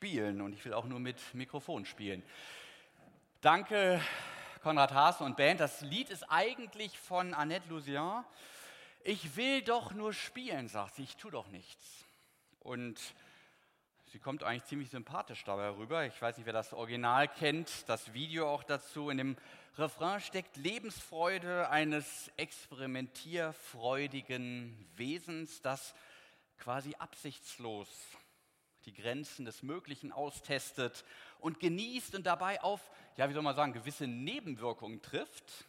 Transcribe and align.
spielen 0.00 0.40
und 0.40 0.54
ich 0.54 0.64
will 0.64 0.72
auch 0.72 0.86
nur 0.86 0.98
mit 0.98 1.18
Mikrofon 1.34 1.84
spielen. 1.84 2.22
Danke, 3.42 4.00
Konrad 4.62 4.94
Haas 4.94 5.20
und 5.20 5.36
Band. 5.36 5.60
Das 5.60 5.82
Lied 5.82 6.08
ist 6.08 6.24
eigentlich 6.30 6.98
von 6.98 7.34
Annette 7.34 7.68
Lusian. 7.68 8.24
Ich 9.04 9.36
will 9.36 9.60
doch 9.60 9.92
nur 9.92 10.14
spielen, 10.14 10.68
sagt 10.68 10.94
sie, 10.94 11.02
ich 11.02 11.18
tue 11.18 11.30
doch 11.30 11.48
nichts. 11.48 12.06
Und 12.60 12.98
sie 14.06 14.18
kommt 14.18 14.42
eigentlich 14.42 14.64
ziemlich 14.64 14.88
sympathisch 14.88 15.44
dabei 15.44 15.68
rüber. 15.68 16.06
Ich 16.06 16.22
weiß 16.22 16.38
nicht, 16.38 16.46
wer 16.46 16.54
das 16.54 16.72
Original 16.72 17.28
kennt, 17.28 17.86
das 17.86 18.14
Video 18.14 18.48
auch 18.48 18.64
dazu. 18.64 19.10
In 19.10 19.18
dem 19.18 19.36
Refrain 19.76 20.22
steckt 20.22 20.56
Lebensfreude 20.56 21.68
eines 21.68 22.30
experimentierfreudigen 22.38 24.88
Wesens, 24.96 25.60
das 25.60 25.94
quasi 26.56 26.94
absichtslos 26.98 28.16
die 28.86 28.92
Grenzen 28.92 29.44
des 29.44 29.62
Möglichen 29.62 30.12
austestet 30.12 31.04
und 31.38 31.60
genießt 31.60 32.14
und 32.14 32.26
dabei 32.26 32.62
auf, 32.62 32.90
ja, 33.16 33.28
wie 33.28 33.34
soll 33.34 33.42
man 33.42 33.56
sagen, 33.56 33.72
gewisse 33.72 34.06
Nebenwirkungen 34.06 35.02
trifft, 35.02 35.66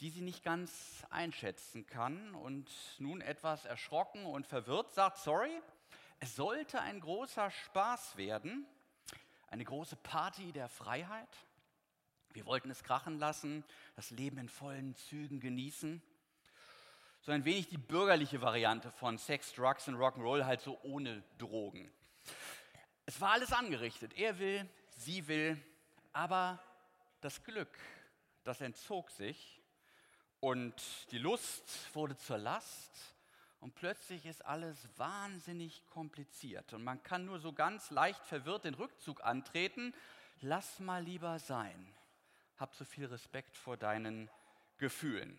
die 0.00 0.10
sie 0.10 0.22
nicht 0.22 0.42
ganz 0.42 1.04
einschätzen 1.10 1.86
kann 1.86 2.34
und 2.34 2.70
nun 2.98 3.20
etwas 3.20 3.64
erschrocken 3.64 4.24
und 4.24 4.46
verwirrt 4.46 4.92
sagt, 4.94 5.18
sorry, 5.18 5.60
es 6.20 6.36
sollte 6.36 6.80
ein 6.80 7.00
großer 7.00 7.50
Spaß 7.50 8.16
werden, 8.16 8.66
eine 9.48 9.64
große 9.64 9.96
Party 9.96 10.52
der 10.52 10.68
Freiheit. 10.68 11.28
Wir 12.32 12.46
wollten 12.46 12.70
es 12.70 12.84
krachen 12.84 13.18
lassen, 13.18 13.64
das 13.96 14.10
Leben 14.10 14.38
in 14.38 14.48
vollen 14.48 14.94
Zügen 14.94 15.40
genießen. 15.40 16.02
So 17.22 17.32
ein 17.32 17.44
wenig 17.44 17.68
die 17.68 17.76
bürgerliche 17.76 18.40
Variante 18.40 18.90
von 18.92 19.18
Sex, 19.18 19.52
Drugs 19.52 19.88
und 19.88 19.96
Rock'n'Roll, 19.96 20.44
halt 20.44 20.60
so 20.60 20.80
ohne 20.82 21.22
Drogen. 21.36 21.92
Es 23.10 23.20
war 23.20 23.32
alles 23.32 23.52
angerichtet. 23.52 24.16
Er 24.16 24.38
will, 24.38 24.68
sie 24.96 25.26
will, 25.26 25.60
aber 26.12 26.62
das 27.20 27.42
Glück, 27.42 27.76
das 28.44 28.60
entzog 28.60 29.10
sich 29.10 29.60
und 30.38 30.80
die 31.10 31.18
Lust 31.18 31.92
wurde 31.92 32.16
zur 32.16 32.38
Last 32.38 33.16
und 33.58 33.74
plötzlich 33.74 34.26
ist 34.26 34.46
alles 34.46 34.88
wahnsinnig 34.96 35.84
kompliziert 35.86 36.72
und 36.72 36.84
man 36.84 37.02
kann 37.02 37.24
nur 37.24 37.40
so 37.40 37.52
ganz 37.52 37.90
leicht 37.90 38.24
verwirrt 38.26 38.64
den 38.64 38.74
Rückzug 38.74 39.24
antreten. 39.24 39.92
Lass 40.40 40.78
mal 40.78 41.02
lieber 41.02 41.40
sein. 41.40 41.92
Hab 42.58 42.76
so 42.76 42.84
viel 42.84 43.06
Respekt 43.06 43.56
vor 43.56 43.76
deinen 43.76 44.30
Gefühlen. 44.78 45.36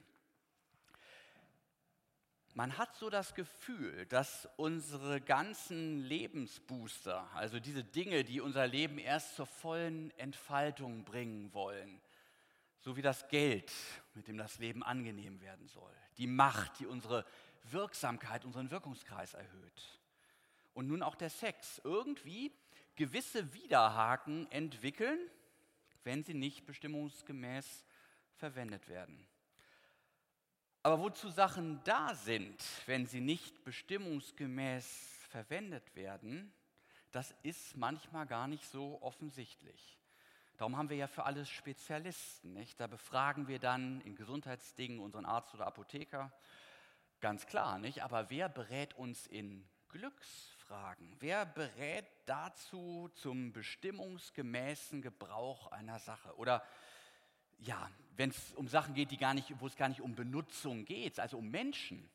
Man 2.54 2.78
hat 2.78 2.96
so 2.96 3.10
das 3.10 3.34
Gefühl, 3.34 4.06
dass 4.08 4.48
unsere 4.58 5.22
ganzen 5.22 6.00
Lebensbooster, 6.00 7.30
also 7.34 7.60
diese 7.60 7.84
Dinge, 7.84 8.26
die 8.26 8.42
unser 8.42 8.68
Leben 8.68 8.98
erst 8.98 9.36
zur 9.36 9.46
vollen 9.46 10.12
Entfaltung 10.18 11.06
bringen 11.06 11.54
wollen, 11.54 12.02
so 12.80 12.98
wie 12.98 13.02
das 13.02 13.28
Geld, 13.30 13.72
mit 14.16 14.28
dem 14.28 14.38
das 14.38 14.60
Leben 14.60 14.84
angenehm 14.84 15.40
werden 15.40 15.68
soll, 15.68 15.94
die 16.18 16.28
Macht, 16.28 16.80
die 16.80 16.88
unsere 16.88 17.26
Wirksamkeit, 17.64 18.44
unseren 18.44 18.70
Wirkungskreis 18.70 19.34
erhöht 19.34 20.02
und 20.74 20.88
nun 20.88 21.04
auch 21.04 21.16
der 21.16 21.30
Sex, 21.30 21.82
irgendwie 21.84 22.52
gewisse 22.96 23.54
Widerhaken 23.54 24.50
entwickeln, 24.52 25.20
wenn 26.04 26.24
sie 26.24 26.34
nicht 26.34 26.66
bestimmungsgemäß 26.66 27.86
verwendet 28.36 28.88
werden. 28.90 29.28
Aber 30.84 31.00
wozu 31.00 31.30
Sachen 31.30 31.80
da 31.84 32.16
sind, 32.16 32.64
wenn 32.88 33.06
sie 33.06 33.22
nicht 33.22 33.64
bestimmungsgemäß 33.64 35.28
verwendet 35.30 35.96
werden, 35.96 36.52
das 37.12 37.36
ist 37.44 37.78
manchmal 37.78 38.26
gar 38.26 38.48
nicht 38.48 38.66
so 38.66 39.00
offensichtlich. 39.02 40.00
Darum 40.58 40.78
haben 40.78 40.90
wir 40.90 40.98
ja 40.98 41.08
für 41.08 41.24
alles 41.26 41.50
Spezialisten. 41.50 42.54
Nicht? 42.54 42.80
Da 42.80 42.88
befragen 42.88 43.48
wir 43.48 43.60
dann 43.60 44.02
in 44.02 44.16
Gesundheitsdingen 44.16 45.00
unseren 45.00 45.26
Arzt 45.26 45.54
oder 45.54 45.68
Apotheker. 45.68 46.32
Ganz 47.20 47.46
klar, 47.46 47.78
nicht? 47.78 48.02
Aber 48.02 48.32
wer 48.32 48.50
berät 48.50 48.96
uns 48.96 49.28
in 49.28 49.68
Glücksfragen? 49.90 51.16
Wer 51.20 51.46
berät 51.46 52.08
dazu 52.26 53.12
zum 53.14 53.54
bestimmungsgemäßen 53.54 55.04
Gebrauch 55.04 55.68
einer 55.72 56.00
Sache? 56.00 56.36
Oder 56.38 56.64
ja, 57.62 57.90
wenn 58.18 58.32
es 58.32 58.54
um 58.54 58.68
Sachen 58.68 58.94
geht, 58.94 59.10
wo 59.60 59.68
es 59.68 59.76
gar 59.76 59.90
nicht 59.90 60.02
um 60.02 60.16
Benutzung 60.16 60.86
geht, 60.86 61.20
also 61.20 61.38
um 61.38 61.50
Menschen, 61.50 62.10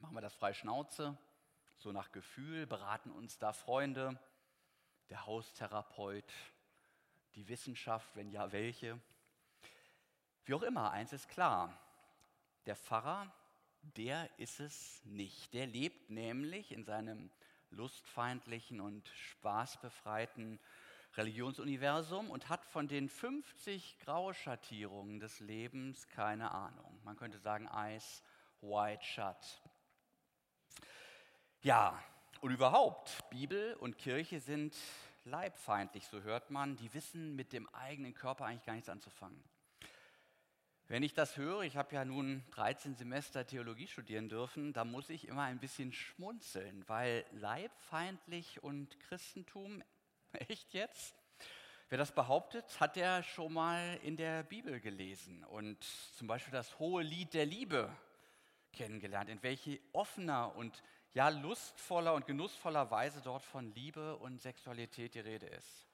machen 0.00 0.14
wir 0.14 0.20
das 0.20 0.34
frei 0.34 0.54
Schnauze, 0.54 1.16
so 1.78 1.92
nach 1.92 2.12
Gefühl, 2.12 2.66
beraten 2.66 3.10
uns 3.10 3.38
da 3.38 3.52
Freunde, 3.52 4.18
der 5.10 5.26
Haustherapeut, 5.26 6.32
die 7.34 7.48
Wissenschaft, 7.48 8.08
wenn 8.16 8.30
ja, 8.30 8.50
welche. 8.52 8.98
Wie 10.46 10.54
auch 10.54 10.62
immer, 10.62 10.90
eins 10.90 11.12
ist 11.12 11.28
klar, 11.28 11.78
der 12.64 12.76
Pfarrer, 12.76 13.30
der 13.82 14.28
ist 14.38 14.58
es 14.58 15.04
nicht. 15.04 15.52
Der 15.52 15.66
lebt 15.66 16.10
nämlich 16.10 16.72
in 16.72 16.84
seinem 16.84 17.30
lustfeindlichen 17.70 18.80
und 18.80 19.08
spaßbefreiten 19.08 20.58
Religionsuniversum 21.16 22.30
und 22.30 22.48
hat 22.48 22.64
von 22.64 22.88
den 22.88 23.08
50 23.08 23.98
Grauschattierungen 24.00 25.20
des 25.20 25.40
Lebens 25.40 26.08
keine 26.08 26.50
Ahnung. 26.50 27.00
Man 27.04 27.16
könnte 27.16 27.38
sagen 27.38 27.68
Eyes 27.72 28.22
White 28.60 29.04
Shut. 29.04 29.62
Ja, 31.62 32.02
und 32.40 32.52
überhaupt, 32.52 33.28
Bibel 33.30 33.74
und 33.74 33.98
Kirche 33.98 34.40
sind 34.40 34.76
leibfeindlich, 35.24 36.06
so 36.06 36.22
hört 36.22 36.50
man. 36.50 36.76
Die 36.76 36.92
wissen 36.94 37.34
mit 37.34 37.52
dem 37.52 37.68
eigenen 37.74 38.14
Körper 38.14 38.44
eigentlich 38.44 38.64
gar 38.64 38.74
nichts 38.74 38.88
anzufangen. 38.88 39.42
Wenn 40.88 41.02
ich 41.02 41.14
das 41.14 41.36
höre, 41.36 41.62
ich 41.62 41.76
habe 41.76 41.96
ja 41.96 42.04
nun 42.04 42.44
13 42.52 42.94
Semester 42.94 43.44
Theologie 43.44 43.88
studieren 43.88 44.28
dürfen, 44.28 44.72
da 44.72 44.84
muss 44.84 45.10
ich 45.10 45.26
immer 45.26 45.42
ein 45.42 45.58
bisschen 45.58 45.92
schmunzeln, 45.92 46.88
weil 46.88 47.24
leibfeindlich 47.32 48.62
und 48.62 49.00
Christentum 49.00 49.82
Echt 50.48 50.74
jetzt? 50.74 51.14
Wer 51.88 51.98
das 51.98 52.12
behauptet, 52.12 52.80
hat 52.80 52.96
er 52.96 53.22
schon 53.22 53.52
mal 53.52 53.98
in 54.02 54.16
der 54.16 54.42
Bibel 54.42 54.80
gelesen 54.80 55.44
und 55.44 55.82
zum 56.16 56.26
Beispiel 56.26 56.52
das 56.52 56.78
hohe 56.78 57.02
Lied 57.02 57.32
der 57.32 57.46
Liebe 57.46 57.94
kennengelernt, 58.72 59.30
in 59.30 59.42
welche 59.42 59.80
offener 59.92 60.54
und 60.56 60.82
ja 61.14 61.28
lustvoller 61.28 62.14
und 62.14 62.26
genussvoller 62.26 62.90
Weise 62.90 63.20
dort 63.22 63.42
von 63.42 63.72
Liebe 63.74 64.16
und 64.16 64.42
Sexualität 64.42 65.14
die 65.14 65.20
Rede 65.20 65.46
ist. 65.46 65.86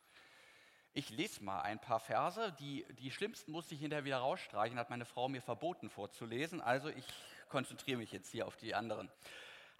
Ich 0.95 1.11
lese 1.11 1.45
mal 1.45 1.61
ein 1.61 1.79
paar 1.79 2.01
Verse, 2.01 2.53
die, 2.59 2.85
die 2.99 3.11
schlimmsten 3.11 3.53
musste 3.53 3.75
ich 3.75 3.81
hinterher 3.81 4.05
wieder 4.05 4.19
rausstreichen, 4.19 4.79
hat 4.79 4.91
meine 4.91 5.05
Frau 5.05 5.29
mir 5.29 5.43
verboten 5.43 5.91
vorzulesen, 5.91 6.61
also 6.61 6.89
ich 6.89 7.07
konzentriere 7.49 7.99
mich 7.99 8.13
jetzt 8.13 8.31
hier 8.31 8.47
auf 8.47 8.57
die 8.57 8.75
anderen. 8.75 9.11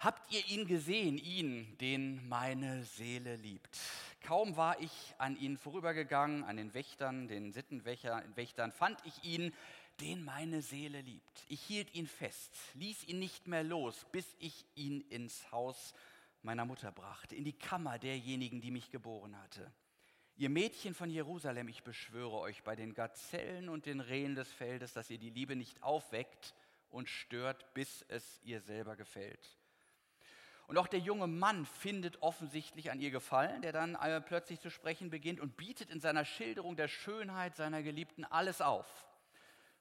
Habt 0.03 0.33
ihr 0.33 0.45
ihn 0.47 0.67
gesehen, 0.67 1.17
ihn, 1.17 1.77
den 1.77 2.27
meine 2.27 2.83
Seele 2.83 3.37
liebt? 3.37 3.79
Kaum 4.21 4.57
war 4.57 4.77
ich 4.81 4.91
an 5.17 5.39
ihn 5.39 5.57
vorübergegangen, 5.57 6.43
an 6.43 6.57
den 6.57 6.73
Wächtern, 6.73 7.29
den 7.29 7.53
Sittenwächtern, 7.53 8.73
fand 8.73 8.99
ich 9.05 9.23
ihn, 9.23 9.53
den 10.01 10.25
meine 10.25 10.61
Seele 10.61 10.99
liebt. 10.99 11.45
Ich 11.47 11.61
hielt 11.61 11.95
ihn 11.95 12.07
fest, 12.07 12.53
ließ 12.73 13.05
ihn 13.05 13.19
nicht 13.19 13.47
mehr 13.47 13.63
los, 13.63 14.05
bis 14.11 14.35
ich 14.39 14.65
ihn 14.75 14.99
ins 15.07 15.49
Haus 15.53 15.93
meiner 16.41 16.65
Mutter 16.65 16.91
brachte, 16.91 17.37
in 17.37 17.45
die 17.45 17.57
Kammer 17.57 17.97
derjenigen, 17.97 18.59
die 18.59 18.71
mich 18.71 18.91
geboren 18.91 19.41
hatte. 19.41 19.71
Ihr 20.35 20.49
Mädchen 20.49 20.93
von 20.93 21.09
Jerusalem, 21.09 21.69
ich 21.69 21.81
beschwöre 21.81 22.39
euch 22.39 22.61
bei 22.63 22.75
den 22.75 22.93
Gazellen 22.93 23.69
und 23.69 23.85
den 23.85 24.01
Rehen 24.01 24.35
des 24.35 24.51
Feldes, 24.51 24.91
dass 24.91 25.09
ihr 25.09 25.17
die 25.17 25.29
Liebe 25.29 25.55
nicht 25.55 25.81
aufweckt 25.81 26.53
und 26.89 27.07
stört, 27.07 27.73
bis 27.73 28.03
es 28.09 28.41
ihr 28.43 28.59
selber 28.59 28.97
gefällt. 28.97 29.62
Und 30.67 30.77
auch 30.77 30.87
der 30.87 30.99
junge 30.99 31.27
Mann 31.27 31.65
findet 31.65 32.21
offensichtlich 32.21 32.89
an 32.91 32.99
ihr 32.99 33.11
Gefallen, 33.11 33.61
der 33.61 33.73
dann 33.73 33.95
äh, 33.95 34.21
plötzlich 34.21 34.59
zu 34.59 34.69
sprechen 34.69 35.09
beginnt 35.09 35.39
und 35.39 35.57
bietet 35.57 35.89
in 35.89 35.99
seiner 35.99 36.25
Schilderung 36.25 36.75
der 36.75 36.87
Schönheit 36.87 37.55
seiner 37.55 37.83
Geliebten 37.83 38.23
alles 38.25 38.61
auf, 38.61 38.87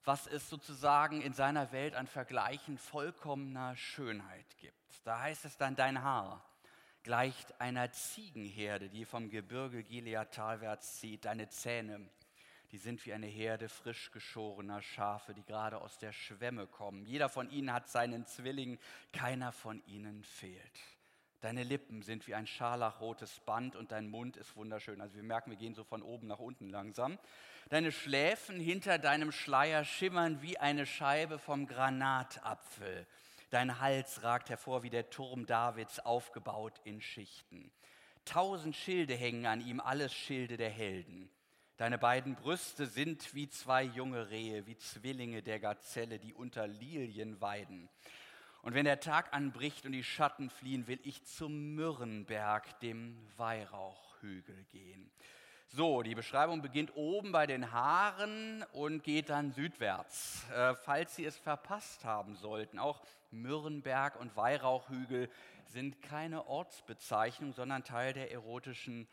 was 0.05 0.26
es 0.26 0.50
sozusagen 0.50 1.23
in 1.23 1.32
seiner 1.32 1.70
Welt 1.73 1.94
an 1.94 2.06
Vergleichen 2.06 2.79
vollkommener 2.79 3.76
Schönheit 3.76 4.58
gibt. 4.58 4.75
Da 5.05 5.20
heißt 5.20 5.44
es 5.44 5.56
dann, 5.56 5.76
dein 5.76 6.02
Haar 6.02 6.44
gleicht 7.02 7.61
einer 7.61 7.90
Ziegenherde, 7.93 8.88
die 8.88 9.05
vom 9.05 9.31
Gebirge 9.31 9.82
Gilead 9.82 10.32
talwärts 10.32 11.00
zieht, 11.00 11.25
deine 11.25 11.49
Zähne 11.49 12.08
die 12.73 12.79
sind 12.79 13.05
wie 13.05 13.13
eine 13.13 13.27
Herde 13.27 13.69
frisch 13.69 14.11
geschorener 14.11 14.81
Schafe, 14.81 15.35
die 15.35 15.45
gerade 15.45 15.81
aus 15.81 15.99
der 15.99 16.13
Schwemme 16.13 16.67
kommen. 16.67 17.05
Jeder 17.05 17.29
von 17.29 17.51
ihnen 17.51 17.73
hat 17.73 17.89
seinen 17.89 18.27
Zwilling, 18.27 18.79
keiner 19.13 19.53
von 19.53 19.83
ihnen 19.87 20.25
fehlt. 20.25 20.81
Deine 21.43 21.65
Lippen 21.65 22.03
sind 22.03 22.27
wie 22.27 22.35
ein 22.35 22.47
scharlachrotes 22.47 23.41
Band 23.41 23.77
und 23.77 23.93
dein 23.93 24.09
Mund 24.09 24.37
ist 24.37 24.57
wunderschön. 24.57 25.01
Also 25.01 25.17
wir 25.17 25.23
merken, 25.23 25.51
wir 25.51 25.59
gehen 25.59 25.75
so 25.75 25.85
von 25.85 26.01
oben 26.01 26.29
nach 26.29 26.39
unten 26.39 26.71
langsam. 26.71 27.19
Deine 27.69 27.93
Schläfen 27.93 28.59
hinter 28.59 28.99
deinem 28.99 29.33
Schleier 29.33 29.85
schimmern 29.85 30.41
wie 30.41 30.57
eine 30.59 30.87
Scheibe 30.87 31.39
vom 31.39 31.67
Granatapfel. 31.67 33.07
Dein 33.51 33.81
Hals 33.81 34.23
ragt 34.23 34.49
hervor 34.49 34.83
wie 34.83 34.91
der 34.91 35.11
Turm 35.11 35.45
Davids, 35.45 36.01
aufgebaut 36.01 36.81
in 36.85 37.03
Schichten. 37.03 37.71
Tausend 38.25 38.77
Schilde 38.77 39.15
hängen 39.15 39.45
an 39.45 39.61
ihm, 39.61 39.81
alles 39.81 40.15
Schilde 40.15 40.57
der 40.57 40.71
Helden. 40.71 41.29
Deine 41.79 41.99
beiden 41.99 42.35
Brüste 42.35 42.87
sind 42.87 43.35
wie 43.35 43.49
zwei 43.49 43.83
junge 43.83 44.29
Rehe, 44.31 44.67
wie 44.67 44.77
Zwillinge 44.77 45.43
der 45.43 45.59
Gazelle, 45.59 46.19
die 46.19 46.35
unter 46.35 46.67
Lilien 46.67 47.41
weiden. 47.41 47.89
Und 48.61 48.75
wenn 48.75 48.85
der 48.85 49.01
Tag 49.01 49.33
anbricht 49.33 49.87
und 49.87 49.93
die 49.93 50.05
Schatten 50.05 50.51
fliehen, 50.51 50.87
will 50.87 51.01
ich 51.03 51.25
zum 51.25 51.75
Myrrenberg, 51.75 52.79
dem 52.81 53.17
Weihrauchhügel 53.37 54.65
gehen. 54.71 55.11
So, 55.69 56.03
die 56.03 56.15
Beschreibung 56.15 56.61
beginnt 56.61 56.95
oben 56.95 57.33
bei 57.33 57.47
den 57.47 57.73
Haaren 57.73 58.63
und 58.73 59.03
geht 59.03 59.31
dann 59.31 59.53
südwärts. 59.53 60.45
Äh, 60.51 60.75
falls 60.75 61.17
Sie 61.17 61.25
es 61.25 61.39
verpasst 61.39 62.05
haben 62.05 62.37
sollten, 62.37 62.79
auch 62.79 63.01
Myrrenberg 63.31 64.21
und 64.21 64.37
Weihrauchhügel 64.37 65.31
sind 65.69 66.03
keine 66.03 66.47
Ortsbezeichnung, 66.47 67.55
sondern 67.55 67.83
Teil 67.83 68.13
der 68.13 68.31
erotischen 68.31 69.09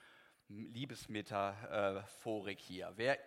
Liebesmetaphorik 0.50 2.60
hier. 2.60 2.92
Wer 2.96 3.18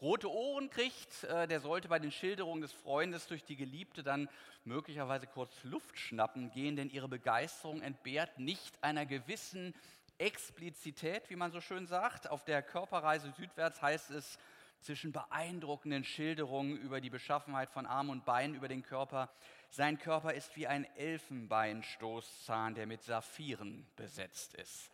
rote 0.00 0.30
Ohren 0.30 0.70
kriegt, 0.70 1.24
äh, 1.24 1.46
der 1.46 1.60
sollte 1.60 1.88
bei 1.88 1.98
den 1.98 2.10
Schilderungen 2.10 2.62
des 2.62 2.72
Freundes 2.72 3.26
durch 3.26 3.44
die 3.44 3.56
Geliebte 3.56 4.02
dann 4.02 4.28
möglicherweise 4.64 5.26
kurz 5.26 5.52
Luft 5.62 5.98
schnappen 5.98 6.50
gehen, 6.50 6.76
denn 6.76 6.90
ihre 6.90 7.08
Begeisterung 7.08 7.80
entbehrt 7.80 8.38
nicht 8.38 8.82
einer 8.82 9.06
gewissen 9.06 9.74
Explizität, 10.18 11.30
wie 11.30 11.36
man 11.36 11.52
so 11.52 11.60
schön 11.60 11.86
sagt. 11.86 12.28
Auf 12.28 12.44
der 12.44 12.62
Körperreise 12.62 13.32
südwärts 13.36 13.80
heißt 13.80 14.10
es, 14.10 14.38
zwischen 14.80 15.12
beeindruckenden 15.12 16.04
Schilderungen 16.04 16.76
über 16.76 17.00
die 17.00 17.08
Beschaffenheit 17.08 17.70
von 17.70 17.86
Arm 17.86 18.10
und 18.10 18.26
Bein 18.26 18.54
über 18.54 18.68
den 18.68 18.82
Körper. 18.82 19.30
Sein 19.70 19.98
Körper 19.98 20.34
ist 20.34 20.56
wie 20.56 20.66
ein 20.66 20.84
Elfenbeinstoßzahn, 20.96 22.74
der 22.74 22.86
mit 22.86 23.02
Saphiren 23.02 23.86
besetzt 23.96 24.54
ist. 24.54 24.90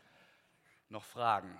Noch 0.90 1.04
Fragen? 1.04 1.56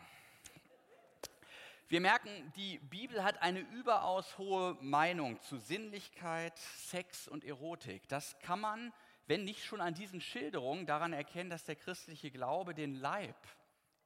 Wir 1.87 2.01
merken, 2.01 2.53
die 2.57 2.79
Bibel 2.79 3.23
hat 3.23 3.41
eine 3.43 3.61
überaus 3.61 4.39
hohe 4.39 4.77
Meinung 4.81 5.41
zu 5.43 5.57
Sinnlichkeit, 5.59 6.59
Sex 6.59 7.29
und 7.29 7.45
Erotik. 7.45 8.09
Das 8.09 8.37
kann 8.41 8.59
man, 8.61 8.93
wenn 9.29 9.45
nicht 9.45 9.65
schon 9.65 9.81
an 9.81 9.95
diesen 9.95 10.21
Schilderungen, 10.21 10.85
daran 10.85 11.13
erkennen, 11.13 11.49
dass 11.49 11.65
der 11.65 11.77
christliche 11.77 12.33
Glaube 12.33 12.75
den 12.75 12.97
Leib 12.97 13.37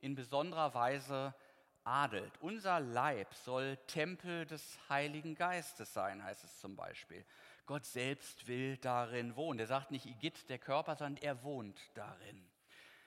in 0.02 0.14
besonderer 0.14 0.74
Weise 0.74 1.34
adelt. 1.84 2.32
Unser 2.40 2.80
Leib 2.80 3.32
soll 3.32 3.78
Tempel 3.86 4.44
des 4.44 4.78
Heiligen 4.90 5.36
Geistes 5.36 5.94
sein, 5.94 6.22
heißt 6.22 6.44
es 6.44 6.60
zum 6.60 6.76
Beispiel. 6.76 7.24
Gott 7.64 7.86
selbst 7.86 8.46
will 8.46 8.76
darin 8.76 9.36
wohnen. 9.36 9.56
Der 9.56 9.68
sagt 9.68 9.90
nicht 9.90 10.04
Igitt, 10.04 10.50
der 10.50 10.58
Körper, 10.58 10.96
sondern 10.96 11.22
er 11.22 11.42
wohnt 11.44 11.80
darin. 11.94 12.46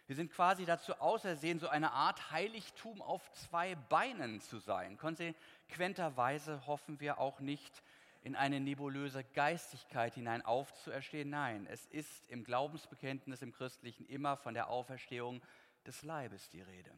Wir 0.07 0.15
sind 0.15 0.31
quasi 0.31 0.65
dazu 0.65 0.95
ausersehen, 1.01 1.59
so 1.59 1.67
eine 1.67 1.91
Art 1.91 2.31
Heiligtum 2.31 3.01
auf 3.01 3.29
zwei 3.33 3.75
Beinen 3.75 4.39
zu 4.39 4.57
sein. 4.57 4.97
Konsequenterweise 4.97 6.65
hoffen 6.65 7.01
wir 7.01 7.19
auch 7.19 7.41
nicht 7.41 7.83
in 8.23 8.33
eine 8.35 8.61
nebulöse 8.61 9.25
Geistigkeit 9.35 10.13
hinein 10.13 10.43
aufzuerstehen. 10.43 11.29
Nein, 11.29 11.67
es 11.69 11.85
ist 11.87 12.29
im 12.29 12.45
Glaubensbekenntnis 12.45 13.41
im 13.41 13.51
Christlichen 13.51 14.05
immer 14.05 14.37
von 14.37 14.53
der 14.53 14.69
Auferstehung 14.69 15.41
des 15.85 16.03
Leibes 16.03 16.47
die 16.49 16.61
Rede. 16.61 16.91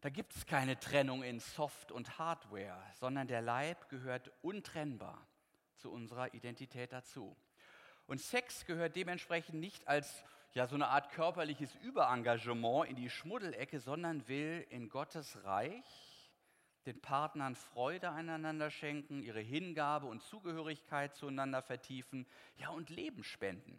Da 0.00 0.08
gibt 0.08 0.34
es 0.34 0.46
keine 0.46 0.78
Trennung 0.80 1.22
in 1.22 1.40
Soft 1.40 1.92
und 1.92 2.18
Hardware, 2.18 2.82
sondern 2.94 3.26
der 3.26 3.42
Leib 3.42 3.90
gehört 3.90 4.30
untrennbar 4.40 5.26
zu 5.76 5.90
unserer 5.90 6.32
Identität 6.32 6.92
dazu. 6.92 7.36
Und 8.06 8.22
Sex 8.22 8.64
gehört 8.64 8.96
dementsprechend 8.96 9.60
nicht 9.60 9.86
als 9.86 10.24
ja 10.54 10.66
so 10.66 10.74
eine 10.74 10.88
Art 10.88 11.10
körperliches 11.10 11.74
Überengagement 11.76 12.88
in 12.88 12.96
die 12.96 13.10
Schmuddelecke, 13.10 13.80
sondern 13.80 14.26
will 14.28 14.66
in 14.70 14.88
Gottes 14.88 15.44
Reich 15.44 16.28
den 16.86 17.00
Partnern 17.00 17.54
Freude 17.54 18.08
aneinander 18.08 18.70
schenken, 18.70 19.22
ihre 19.22 19.40
Hingabe 19.40 20.06
und 20.06 20.22
Zugehörigkeit 20.22 21.14
zueinander 21.14 21.60
vertiefen, 21.60 22.26
ja 22.56 22.70
und 22.70 22.88
Leben 22.88 23.24
spenden. 23.24 23.78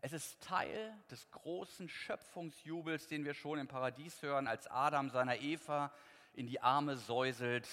Es 0.00 0.12
ist 0.12 0.40
Teil 0.42 0.94
des 1.10 1.30
großen 1.30 1.88
Schöpfungsjubels, 1.88 3.08
den 3.08 3.24
wir 3.24 3.34
schon 3.34 3.58
im 3.58 3.66
Paradies 3.66 4.22
hören, 4.22 4.46
als 4.46 4.66
Adam 4.68 5.10
seiner 5.10 5.40
Eva 5.40 5.92
in 6.34 6.46
die 6.46 6.60
Arme 6.60 6.96
säuselt. 6.96 7.68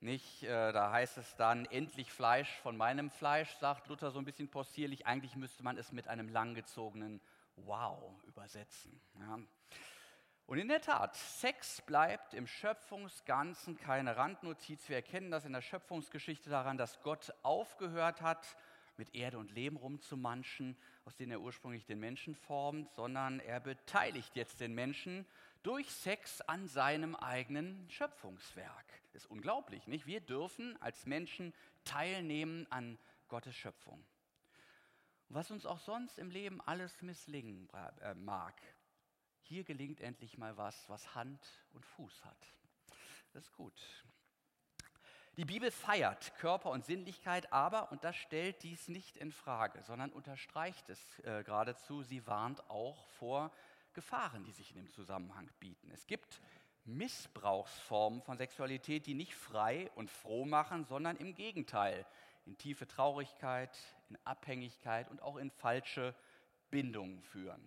Nicht, 0.00 0.44
äh, 0.44 0.72
da 0.72 0.92
heißt 0.92 1.18
es 1.18 1.34
dann, 1.34 1.66
endlich 1.66 2.12
Fleisch 2.12 2.48
von 2.60 2.76
meinem 2.76 3.10
Fleisch, 3.10 3.52
sagt 3.56 3.88
Luther 3.88 4.12
so 4.12 4.20
ein 4.20 4.24
bisschen 4.24 4.48
possierlich. 4.48 5.06
Eigentlich 5.06 5.34
müsste 5.34 5.64
man 5.64 5.76
es 5.76 5.90
mit 5.90 6.06
einem 6.06 6.28
langgezogenen 6.28 7.20
Wow 7.66 8.22
übersetzen. 8.24 9.00
Ja. 9.18 9.38
Und 10.46 10.58
in 10.58 10.68
der 10.68 10.80
Tat, 10.80 11.14
Sex 11.14 11.82
bleibt 11.82 12.32
im 12.32 12.46
Schöpfungsganzen 12.46 13.76
keine 13.76 14.16
Randnotiz. 14.16 14.88
Wir 14.88 14.96
erkennen 14.96 15.30
das 15.30 15.44
in 15.44 15.52
der 15.52 15.60
Schöpfungsgeschichte 15.60 16.48
daran, 16.48 16.78
dass 16.78 17.02
Gott 17.02 17.34
aufgehört 17.42 18.22
hat, 18.22 18.56
mit 18.96 19.14
Erde 19.14 19.38
und 19.38 19.52
Leben 19.52 19.76
rumzumanschen, 19.76 20.76
aus 21.04 21.16
denen 21.16 21.32
er 21.32 21.40
ursprünglich 21.40 21.84
den 21.84 22.00
Menschen 22.00 22.34
formt, 22.34 22.92
sondern 22.94 23.40
er 23.40 23.60
beteiligt 23.60 24.34
jetzt 24.36 24.60
den 24.60 24.74
Menschen 24.74 25.26
durch 25.62 25.90
Sex 25.90 26.40
an 26.40 26.66
seinem 26.66 27.14
eigenen 27.14 27.88
Schöpfungswerk. 27.90 28.86
Ist 29.12 29.26
unglaublich, 29.26 29.86
nicht? 29.86 30.06
Wir 30.06 30.20
dürfen 30.20 30.80
als 30.80 31.04
Menschen 31.06 31.52
teilnehmen 31.84 32.66
an 32.70 32.98
Gottes 33.28 33.54
Schöpfung 33.54 34.02
was 35.28 35.50
uns 35.50 35.66
auch 35.66 35.78
sonst 35.78 36.18
im 36.18 36.30
Leben 36.30 36.60
alles 36.62 37.02
misslingen 37.02 37.68
äh, 38.00 38.14
mag. 38.14 38.54
Hier 39.42 39.64
gelingt 39.64 40.00
endlich 40.00 40.38
mal 40.38 40.56
was, 40.56 40.88
was 40.88 41.14
Hand 41.14 41.40
und 41.72 41.84
Fuß 41.84 42.24
hat. 42.24 42.54
Das 43.32 43.44
ist 43.44 43.52
gut. 43.52 44.04
Die 45.36 45.44
Bibel 45.44 45.70
feiert 45.70 46.34
Körper 46.38 46.70
und 46.70 46.84
Sinnlichkeit, 46.84 47.52
aber, 47.52 47.92
und 47.92 48.02
das 48.02 48.16
stellt 48.16 48.62
dies 48.64 48.88
nicht 48.88 49.16
in 49.16 49.30
Frage, 49.30 49.82
sondern 49.84 50.10
unterstreicht 50.10 50.88
es 50.88 51.20
äh, 51.20 51.44
geradezu, 51.44 52.02
sie 52.02 52.26
warnt 52.26 52.68
auch 52.68 53.06
vor 53.10 53.52
Gefahren, 53.92 54.44
die 54.44 54.52
sich 54.52 54.70
in 54.70 54.76
dem 54.76 54.90
Zusammenhang 54.90 55.48
bieten. 55.60 55.90
Es 55.92 56.06
gibt 56.06 56.40
Missbrauchsformen 56.84 58.22
von 58.22 58.36
Sexualität, 58.36 59.06
die 59.06 59.14
nicht 59.14 59.34
frei 59.34 59.90
und 59.94 60.10
froh 60.10 60.44
machen, 60.44 60.84
sondern 60.84 61.16
im 61.16 61.34
Gegenteil 61.34 62.04
in 62.48 62.56
tiefe 62.56 62.88
Traurigkeit, 62.88 63.76
in 64.08 64.18
Abhängigkeit 64.24 65.10
und 65.10 65.20
auch 65.20 65.36
in 65.36 65.50
falsche 65.50 66.14
Bindungen 66.70 67.20
führen. 67.20 67.62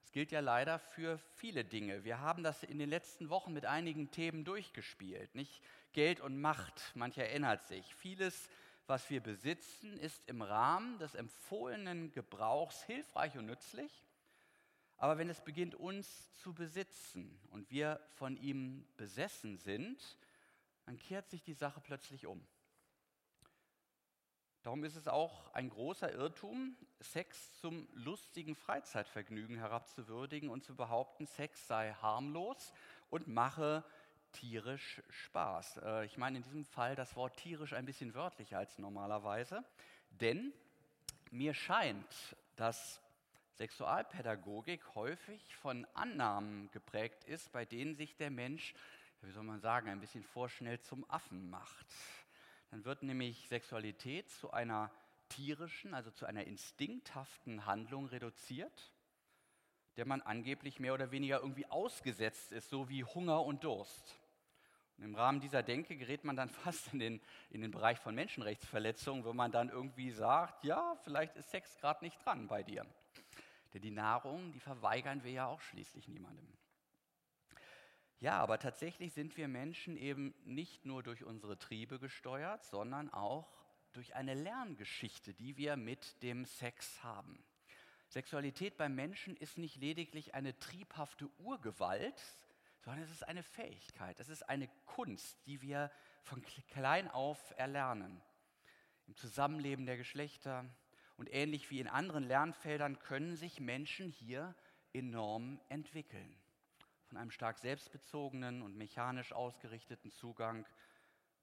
Das 0.00 0.10
gilt 0.10 0.32
ja 0.32 0.40
leider 0.40 0.78
für 0.78 1.18
viele 1.36 1.64
Dinge. 1.64 2.02
Wir 2.02 2.20
haben 2.20 2.42
das 2.42 2.62
in 2.62 2.78
den 2.78 2.88
letzten 2.88 3.28
Wochen 3.28 3.52
mit 3.52 3.66
einigen 3.66 4.10
Themen 4.10 4.44
durchgespielt. 4.44 5.34
Nicht 5.34 5.62
Geld 5.92 6.20
und 6.20 6.40
Macht, 6.40 6.92
mancher 6.94 7.24
erinnert 7.24 7.62
sich. 7.64 7.94
Vieles, 7.94 8.48
was 8.86 9.10
wir 9.10 9.20
besitzen, 9.20 9.98
ist 9.98 10.26
im 10.28 10.40
Rahmen 10.40 10.98
des 10.98 11.14
empfohlenen 11.14 12.10
Gebrauchs 12.10 12.82
hilfreich 12.84 13.36
und 13.36 13.46
nützlich. 13.46 14.02
Aber 14.96 15.18
wenn 15.18 15.28
es 15.28 15.42
beginnt, 15.42 15.74
uns 15.74 16.34
zu 16.38 16.54
besitzen 16.54 17.38
und 17.50 17.70
wir 17.70 18.00
von 18.14 18.38
ihm 18.38 18.86
besessen 18.96 19.58
sind, 19.58 20.16
dann 20.86 20.98
kehrt 20.98 21.28
sich 21.28 21.42
die 21.42 21.54
Sache 21.54 21.80
plötzlich 21.82 22.26
um. 22.26 22.42
Darum 24.62 24.84
ist 24.84 24.94
es 24.94 25.08
auch 25.08 25.52
ein 25.54 25.70
großer 25.70 26.12
Irrtum, 26.12 26.76
Sex 27.00 27.58
zum 27.58 27.88
lustigen 27.94 28.54
Freizeitvergnügen 28.54 29.56
herabzuwürdigen 29.56 30.48
und 30.50 30.62
zu 30.62 30.76
behaupten, 30.76 31.26
Sex 31.26 31.66
sei 31.66 31.92
harmlos 32.00 32.72
und 33.10 33.26
mache 33.26 33.84
tierisch 34.30 35.02
Spaß. 35.10 35.78
Äh, 35.78 36.04
ich 36.06 36.16
meine 36.16 36.36
in 36.36 36.44
diesem 36.44 36.64
Fall 36.64 36.94
das 36.94 37.16
Wort 37.16 37.36
tierisch 37.38 37.72
ein 37.72 37.86
bisschen 37.86 38.14
wörtlicher 38.14 38.58
als 38.58 38.78
normalerweise, 38.78 39.64
denn 40.10 40.52
mir 41.32 41.54
scheint, 41.54 42.36
dass 42.54 43.02
Sexualpädagogik 43.56 44.94
häufig 44.94 45.56
von 45.56 45.86
Annahmen 45.94 46.70
geprägt 46.70 47.24
ist, 47.24 47.50
bei 47.50 47.64
denen 47.64 47.96
sich 47.96 48.16
der 48.16 48.30
Mensch, 48.30 48.74
wie 49.22 49.32
soll 49.32 49.42
man 49.42 49.60
sagen, 49.60 49.88
ein 49.88 50.00
bisschen 50.00 50.22
vorschnell 50.22 50.80
zum 50.80 51.08
Affen 51.10 51.50
macht. 51.50 51.86
Dann 52.72 52.86
wird 52.86 53.02
nämlich 53.02 53.48
Sexualität 53.48 54.30
zu 54.30 54.50
einer 54.50 54.90
tierischen, 55.28 55.92
also 55.92 56.10
zu 56.10 56.24
einer 56.24 56.44
instinkthaften 56.44 57.66
Handlung 57.66 58.06
reduziert, 58.06 58.94
der 59.98 60.06
man 60.06 60.22
angeblich 60.22 60.80
mehr 60.80 60.94
oder 60.94 61.10
weniger 61.10 61.40
irgendwie 61.40 61.66
ausgesetzt 61.66 62.50
ist, 62.50 62.70
so 62.70 62.88
wie 62.88 63.04
Hunger 63.04 63.44
und 63.44 63.62
Durst. 63.62 64.18
Und 64.96 65.04
im 65.04 65.14
Rahmen 65.14 65.40
dieser 65.40 65.62
Denke 65.62 65.98
gerät 65.98 66.24
man 66.24 66.34
dann 66.34 66.48
fast 66.64 66.94
in 66.94 66.98
den, 66.98 67.20
in 67.50 67.60
den 67.60 67.72
Bereich 67.72 67.98
von 67.98 68.14
Menschenrechtsverletzungen, 68.14 69.26
wo 69.26 69.34
man 69.34 69.52
dann 69.52 69.68
irgendwie 69.68 70.10
sagt, 70.10 70.64
ja, 70.64 70.96
vielleicht 71.04 71.36
ist 71.36 71.50
Sex 71.50 71.76
gerade 71.76 72.02
nicht 72.02 72.24
dran 72.24 72.46
bei 72.48 72.62
dir. 72.62 72.86
Denn 73.74 73.82
die 73.82 73.90
Nahrung, 73.90 74.50
die 74.50 74.60
verweigern 74.60 75.22
wir 75.24 75.32
ja 75.32 75.46
auch 75.46 75.60
schließlich 75.60 76.08
niemandem. 76.08 76.48
Ja, 78.22 78.38
aber 78.38 78.60
tatsächlich 78.60 79.14
sind 79.14 79.36
wir 79.36 79.48
Menschen 79.48 79.96
eben 79.96 80.32
nicht 80.44 80.84
nur 80.84 81.02
durch 81.02 81.24
unsere 81.24 81.58
Triebe 81.58 81.98
gesteuert, 81.98 82.64
sondern 82.64 83.12
auch 83.12 83.52
durch 83.94 84.14
eine 84.14 84.34
Lerngeschichte, 84.34 85.34
die 85.34 85.56
wir 85.56 85.74
mit 85.74 86.22
dem 86.22 86.44
Sex 86.44 87.02
haben. 87.02 87.42
Sexualität 88.06 88.76
beim 88.76 88.94
Menschen 88.94 89.36
ist 89.36 89.58
nicht 89.58 89.74
lediglich 89.74 90.36
eine 90.36 90.56
triebhafte 90.56 91.28
Urgewalt, 91.40 92.14
sondern 92.78 93.02
es 93.02 93.10
ist 93.10 93.26
eine 93.26 93.42
Fähigkeit, 93.42 94.20
es 94.20 94.28
ist 94.28 94.48
eine 94.48 94.68
Kunst, 94.86 95.44
die 95.48 95.60
wir 95.60 95.90
von 96.22 96.44
klein 96.70 97.10
auf 97.10 97.52
erlernen. 97.56 98.22
Im 99.08 99.16
Zusammenleben 99.16 99.84
der 99.84 99.96
Geschlechter 99.96 100.64
und 101.16 101.28
ähnlich 101.34 101.72
wie 101.72 101.80
in 101.80 101.88
anderen 101.88 102.22
Lernfeldern 102.22 103.00
können 103.00 103.34
sich 103.34 103.58
Menschen 103.58 104.10
hier 104.10 104.54
enorm 104.92 105.60
entwickeln. 105.68 106.36
Von 107.12 107.20
einem 107.20 107.30
stark 107.30 107.58
selbstbezogenen 107.58 108.62
und 108.62 108.74
mechanisch 108.74 109.34
ausgerichteten 109.34 110.10
Zugang 110.12 110.64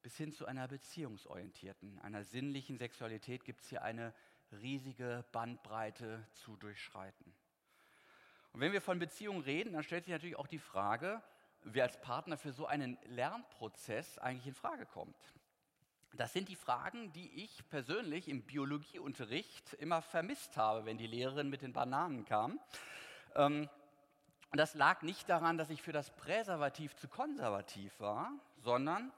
bis 0.01 0.17
hin 0.17 0.33
zu 0.33 0.47
einer 0.47 0.67
beziehungsorientierten, 0.67 1.99
einer 1.99 2.23
sinnlichen 2.23 2.79
Sexualität 2.79 3.45
gibt 3.45 3.61
es 3.61 3.69
hier 3.69 3.83
eine 3.83 4.15
riesige 4.51 5.23
Bandbreite 5.31 6.25
zu 6.33 6.55
durchschreiten. 6.55 7.35
Und 8.51 8.61
wenn 8.61 8.71
wir 8.71 8.81
von 8.81 8.97
Beziehungen 8.97 9.43
reden, 9.43 9.73
dann 9.73 9.83
stellt 9.83 10.05
sich 10.05 10.11
natürlich 10.11 10.38
auch 10.38 10.47
die 10.47 10.57
Frage, 10.57 11.21
wer 11.61 11.83
als 11.83 12.01
Partner 12.01 12.35
für 12.35 12.51
so 12.51 12.65
einen 12.65 12.97
Lernprozess 13.05 14.17
eigentlich 14.17 14.47
in 14.47 14.55
Frage 14.55 14.88
kommt. 14.88 15.35
Das 16.13 16.33
sind 16.33 16.49
die 16.49 16.55
Fragen, 16.55 17.13
die 17.13 17.43
ich 17.43 17.69
persönlich 17.69 18.27
im 18.27 18.41
Biologieunterricht 18.41 19.75
immer 19.75 20.01
vermisst 20.01 20.57
habe, 20.57 20.85
wenn 20.85 20.97
die 20.97 21.05
Lehrerin 21.05 21.47
mit 21.47 21.61
den 21.61 21.73
Bananen 21.73 22.25
kam. 22.25 22.59
Ähm, 23.35 23.69
das 24.58 24.74
lag 24.74 25.03
nicht 25.03 25.29
daran, 25.29 25.58
dass 25.58 25.70
ich 25.70 25.82
für 25.82 25.91
das 25.91 26.10
Präservativ 26.15 26.96
zu 26.96 27.08
konservativ 27.08 28.00
war, 28.00 28.32
sondern 28.58 29.12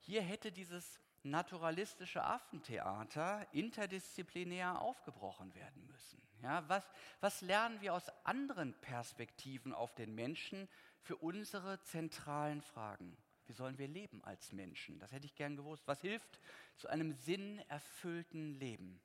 hier 0.00 0.22
hätte 0.22 0.52
dieses 0.52 1.00
naturalistische 1.24 2.22
Affentheater 2.22 3.46
interdisziplinär 3.52 4.80
aufgebrochen 4.80 5.54
werden 5.54 5.86
müssen. 5.86 6.22
Ja, 6.42 6.62
was, 6.68 6.84
was 7.20 7.40
lernen 7.40 7.80
wir 7.80 7.94
aus 7.94 8.08
anderen 8.24 8.72
Perspektiven 8.74 9.74
auf 9.74 9.94
den 9.94 10.14
Menschen 10.14 10.68
für 11.02 11.16
unsere 11.16 11.82
zentralen 11.82 12.62
Fragen? 12.62 13.16
Wie 13.46 13.52
sollen 13.52 13.78
wir 13.78 13.88
leben 13.88 14.22
als 14.24 14.52
Menschen? 14.52 14.98
Das 15.00 15.10
hätte 15.10 15.26
ich 15.26 15.34
gern 15.34 15.56
gewusst. 15.56 15.82
Was 15.86 16.00
hilft 16.00 16.38
zu 16.76 16.88
einem 16.88 17.12
sinnerfüllten 17.12 18.54
Leben? 18.54 19.00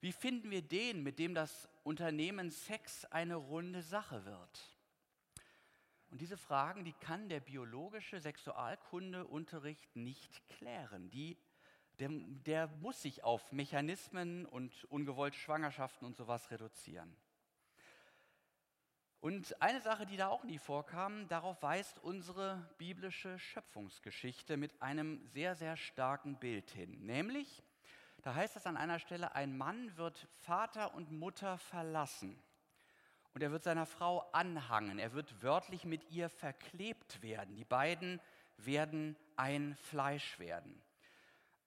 Wie 0.00 0.12
finden 0.12 0.50
wir 0.50 0.62
den, 0.62 1.02
mit 1.02 1.18
dem 1.18 1.34
das 1.34 1.68
Unternehmen 1.84 2.50
Sex 2.50 3.04
eine 3.06 3.36
runde 3.36 3.82
Sache 3.82 4.24
wird? 4.24 4.77
Und 6.10 6.20
diese 6.20 6.38
Fragen, 6.38 6.84
die 6.84 6.94
kann 6.94 7.28
der 7.28 7.40
biologische 7.40 8.20
Sexualkundeunterricht 8.20 9.94
nicht 9.94 10.46
klären. 10.48 11.10
Die, 11.10 11.36
der, 11.98 12.08
der 12.10 12.68
muss 12.80 13.02
sich 13.02 13.24
auf 13.24 13.52
Mechanismen 13.52 14.46
und 14.46 14.84
ungewollte 14.84 15.38
Schwangerschaften 15.38 16.06
und 16.06 16.16
sowas 16.16 16.50
reduzieren. 16.50 17.14
Und 19.20 19.60
eine 19.60 19.80
Sache, 19.80 20.06
die 20.06 20.16
da 20.16 20.28
auch 20.28 20.44
nie 20.44 20.58
vorkam, 20.58 21.26
darauf 21.28 21.60
weist 21.62 21.98
unsere 21.98 22.70
biblische 22.78 23.38
Schöpfungsgeschichte 23.38 24.56
mit 24.56 24.80
einem 24.80 25.26
sehr, 25.26 25.56
sehr 25.56 25.76
starken 25.76 26.36
Bild 26.38 26.70
hin. 26.70 27.04
Nämlich, 27.04 27.64
da 28.22 28.34
heißt 28.34 28.56
es 28.56 28.64
an 28.64 28.76
einer 28.76 29.00
Stelle, 29.00 29.34
ein 29.34 29.58
Mann 29.58 29.96
wird 29.96 30.28
Vater 30.44 30.94
und 30.94 31.10
Mutter 31.10 31.58
verlassen 31.58 32.40
und 33.38 33.42
er 33.44 33.52
wird 33.52 33.62
seiner 33.62 33.86
Frau 33.86 34.28
anhangen. 34.32 34.98
Er 34.98 35.12
wird 35.12 35.44
wörtlich 35.44 35.84
mit 35.84 36.10
ihr 36.10 36.28
verklebt 36.28 37.22
werden. 37.22 37.54
Die 37.54 37.64
beiden 37.64 38.20
werden 38.56 39.14
ein 39.36 39.76
Fleisch 39.76 40.40
werden. 40.40 40.82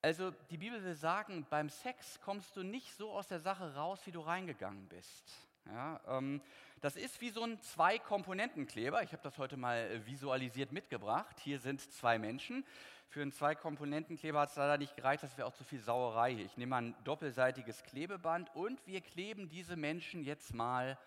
Also 0.01 0.32
die 0.50 0.58
Bibel 0.58 0.84
will 0.84 0.96
sagen, 0.96 1.48
beim 1.50 1.70
Sex 1.70 2.20
kommst 2.20 2.58
du 2.58 2.63
nicht 2.63 2.94
so 2.98 3.12
aus 3.12 3.30
der 3.30 3.40
Sache 3.40 3.74
raus, 3.74 4.01
wie 4.04 4.12
du 4.12 4.20
reingegangen 4.20 4.90
bist. 4.90 5.32
Ja, 5.66 6.01
ähm, 6.10 6.42
das 6.82 6.98
ist 6.98 7.22
wie 7.22 7.30
so 7.30 7.42
ein 7.42 7.62
Zwei-Komponenten-Kleber. 7.62 9.01
Ich 9.04 9.13
habe 9.13 9.24
das 9.24 9.38
heute 9.38 9.56
mal 9.56 9.78
äh, 9.78 10.06
visualisiert 10.06 10.74
mitgebracht. 10.74 11.40
Hier 11.40 11.58
sind 11.58 11.80
zwei 11.80 12.20
Menschen. 12.20 12.66
Für 13.08 13.22
einen 13.22 13.32
Zwei-Komponenten-Kleber 13.32 14.42
hat 14.42 14.50
es 14.50 14.58
leider 14.58 14.78
nicht 14.78 14.98
gereicht, 14.98 15.24
das 15.24 15.38
wäre 15.38 15.48
auch 15.48 15.54
zu 15.54 15.63
viel 15.63 15.80
Sauerei. 15.80 16.34
Ich 16.34 16.58
nehme 16.58 16.75
ein 16.75 16.96
doppelseitiges 17.06 17.84
Klebeband 17.84 18.54
und 18.58 18.86
wir 18.86 19.00
kleben 19.00 19.48
diese 19.48 19.78
Menschen 19.78 20.22
jetzt 20.25 20.54
mal 20.54 20.98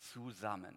zusammen. 0.00 0.76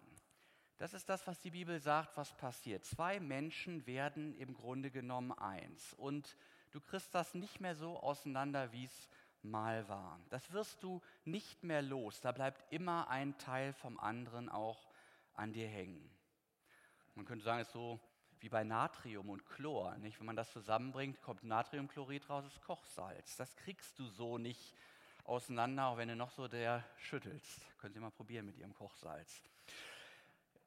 Das 0.78 0.92
ist 0.92 1.08
das, 1.08 1.26
was 1.26 1.40
die 1.40 1.50
Bibel 1.50 1.78
sagt, 1.78 2.16
was 2.16 2.36
passiert. 2.36 2.84
Zwei 2.84 3.20
Menschen 3.20 3.86
werden 3.86 4.34
im 4.34 4.54
Grunde 4.54 4.90
genommen 4.90 5.32
eins. 5.32 5.94
Und 5.94 6.36
du 6.72 6.80
kriegst 6.80 7.14
das 7.14 7.34
nicht 7.34 7.60
mehr 7.60 7.74
so 7.76 8.00
auseinander, 8.00 8.72
wie 8.72 8.84
es 8.84 9.08
mal 9.42 9.88
war. 9.88 10.20
Das 10.30 10.52
wirst 10.52 10.82
du 10.82 11.00
nicht 11.24 11.62
mehr 11.62 11.82
los. 11.82 12.20
Da 12.20 12.32
bleibt 12.32 12.72
immer 12.72 13.08
ein 13.08 13.38
Teil 13.38 13.72
vom 13.72 14.00
anderen 14.00 14.48
auch 14.48 14.88
an 15.34 15.52
dir 15.52 15.68
hängen. 15.68 16.10
Man 17.14 17.24
könnte 17.24 17.44
sagen, 17.44 17.60
es 17.60 17.68
ist 17.68 17.74
so 17.74 18.00
wie 18.40 18.48
bei 18.48 18.64
Natrium 18.64 19.30
und 19.30 19.46
Chlor. 19.46 19.96
Nicht? 19.98 20.18
Wenn 20.18 20.26
man 20.26 20.36
das 20.36 20.52
zusammenbringt, 20.52 21.22
kommt 21.22 21.44
Natriumchlorid 21.44 22.28
raus, 22.28 22.44
ist 22.44 22.60
Kochsalz. 22.62 23.36
Das 23.36 23.54
kriegst 23.56 23.98
du 23.98 24.06
so 24.08 24.38
nicht 24.38 24.74
auseinander, 25.24 25.86
auch 25.86 25.96
wenn 25.96 26.08
du 26.08 26.16
noch 26.16 26.30
so 26.30 26.48
der 26.48 26.84
schüttelst. 26.96 27.66
Können 27.78 27.94
Sie 27.94 28.00
mal 28.00 28.10
probieren 28.10 28.46
mit 28.46 28.56
Ihrem 28.56 28.74
Kochsalz. 28.74 29.42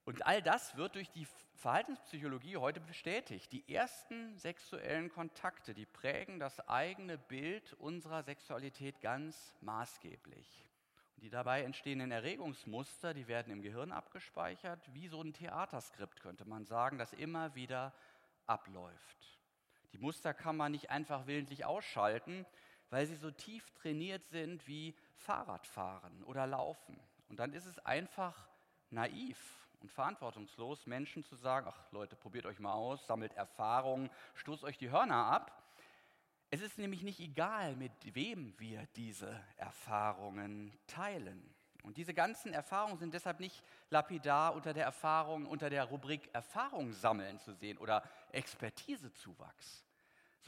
Und 0.05 0.25
all 0.25 0.41
das 0.41 0.77
wird 0.77 0.95
durch 0.95 1.11
die 1.11 1.27
Verhaltenspsychologie 1.55 2.57
heute 2.57 2.79
bestätigt. 2.79 3.51
Die 3.51 3.73
ersten 3.73 4.37
sexuellen 4.37 5.09
Kontakte, 5.09 5.73
die 5.73 5.85
prägen 5.85 6.39
das 6.39 6.65
eigene 6.69 7.17
Bild 7.17 7.73
unserer 7.73 8.23
Sexualität 8.23 9.01
ganz 9.01 9.53
maßgeblich. 9.61 10.65
Und 11.15 11.23
die 11.23 11.29
dabei 11.29 11.63
entstehenden 11.63 12.11
Erregungsmuster, 12.11 13.13
die 13.13 13.27
werden 13.27 13.51
im 13.51 13.61
Gehirn 13.61 13.91
abgespeichert, 13.91 14.79
wie 14.93 15.07
so 15.07 15.21
ein 15.21 15.33
Theaterskript 15.33 16.21
könnte 16.21 16.45
man 16.45 16.65
sagen, 16.65 16.97
das 16.97 17.11
immer 17.11 17.53
wieder 17.55 17.93
abläuft. 18.45 19.39
Die 19.91 19.97
Muster 19.97 20.33
kann 20.33 20.55
man 20.55 20.71
nicht 20.71 20.89
einfach 20.89 21.27
willentlich 21.27 21.65
ausschalten, 21.65 22.45
weil 22.89 23.05
sie 23.05 23.15
so 23.15 23.31
tief 23.31 23.69
trainiert 23.71 24.25
sind 24.27 24.65
wie 24.67 24.95
Fahrradfahren 25.15 26.23
oder 26.23 26.47
Laufen. 26.47 26.99
Und 27.29 27.39
dann 27.39 27.53
ist 27.53 27.65
es 27.65 27.79
einfach 27.79 28.47
naiv 28.89 29.37
und 29.79 29.91
verantwortungslos, 29.91 30.87
Menschen 30.87 31.23
zu 31.23 31.35
sagen, 31.35 31.67
ach 31.69 31.91
Leute, 31.91 32.15
probiert 32.15 32.45
euch 32.45 32.59
mal 32.59 32.73
aus, 32.73 33.05
sammelt 33.05 33.33
Erfahrungen, 33.33 34.09
stoßt 34.35 34.63
euch 34.63 34.77
die 34.77 34.89
Hörner 34.89 35.25
ab. 35.25 35.63
Es 36.49 36.61
ist 36.61 36.77
nämlich 36.77 37.03
nicht 37.03 37.19
egal, 37.19 37.75
mit 37.75 37.91
wem 38.15 38.57
wir 38.57 38.87
diese 38.95 39.39
Erfahrungen 39.57 40.73
teilen. 40.87 41.53
Und 41.83 41.97
diese 41.97 42.13
ganzen 42.13 42.53
Erfahrungen 42.53 42.97
sind 42.97 43.13
deshalb 43.13 43.39
nicht 43.39 43.63
lapidar 43.89 44.55
unter 44.55 44.73
der 44.73 44.85
Erfahrung, 44.85 45.45
unter 45.45 45.69
der 45.69 45.85
Rubrik 45.85 46.29
Erfahrung 46.33 46.91
sammeln 46.93 47.39
zu 47.39 47.53
sehen 47.53 47.77
oder 47.77 48.03
Expertisezuwachs 48.31 49.86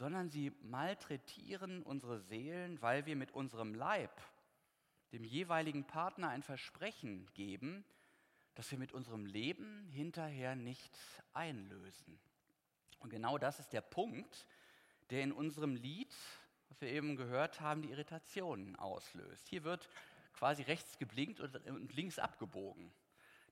sondern 0.00 0.30
sie 0.30 0.50
malträtieren 0.62 1.82
unsere 1.82 2.20
Seelen, 2.20 2.80
weil 2.80 3.04
wir 3.04 3.16
mit 3.16 3.32
unserem 3.32 3.74
Leib 3.74 4.10
dem 5.12 5.24
jeweiligen 5.24 5.84
Partner 5.84 6.30
ein 6.30 6.42
Versprechen 6.42 7.28
geben, 7.34 7.84
das 8.54 8.70
wir 8.70 8.78
mit 8.78 8.92
unserem 8.92 9.26
Leben 9.26 9.86
hinterher 9.90 10.56
nicht 10.56 10.96
einlösen. 11.34 12.18
Und 13.00 13.10
genau 13.10 13.36
das 13.36 13.60
ist 13.60 13.74
der 13.74 13.82
Punkt, 13.82 14.46
der 15.10 15.22
in 15.22 15.32
unserem 15.32 15.76
Lied, 15.76 16.16
was 16.70 16.80
wir 16.80 16.88
eben 16.88 17.16
gehört 17.16 17.60
haben, 17.60 17.82
die 17.82 17.90
Irritationen 17.90 18.76
auslöst. 18.76 19.48
Hier 19.48 19.64
wird 19.64 19.86
quasi 20.32 20.62
rechts 20.62 20.96
geblinkt 20.96 21.40
und 21.40 21.92
links 21.92 22.18
abgebogen. 22.18 22.90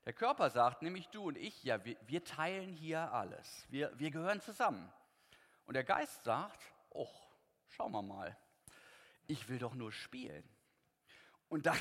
Der 0.05 0.13
Körper 0.13 0.49
sagt 0.49 0.81
nämlich 0.81 1.09
du 1.09 1.27
und 1.27 1.37
ich, 1.37 1.63
ja, 1.63 1.85
wir, 1.85 1.95
wir 2.07 2.23
teilen 2.23 2.73
hier 2.73 3.13
alles. 3.13 3.67
Wir, 3.69 3.91
wir 3.99 4.09
gehören 4.09 4.41
zusammen. 4.41 4.91
Und 5.69 5.75
der 5.75 5.83
Geist 5.83 6.23
sagt, 6.23 6.63
oh, 6.89 7.07
schauen 7.67 7.91
wir 7.91 8.01
mal, 8.01 8.35
ich 9.27 9.49
will 9.49 9.59
doch 9.59 9.75
nur 9.75 9.91
spielen. 9.91 10.43
Und 11.47 11.67
dann, 11.67 11.77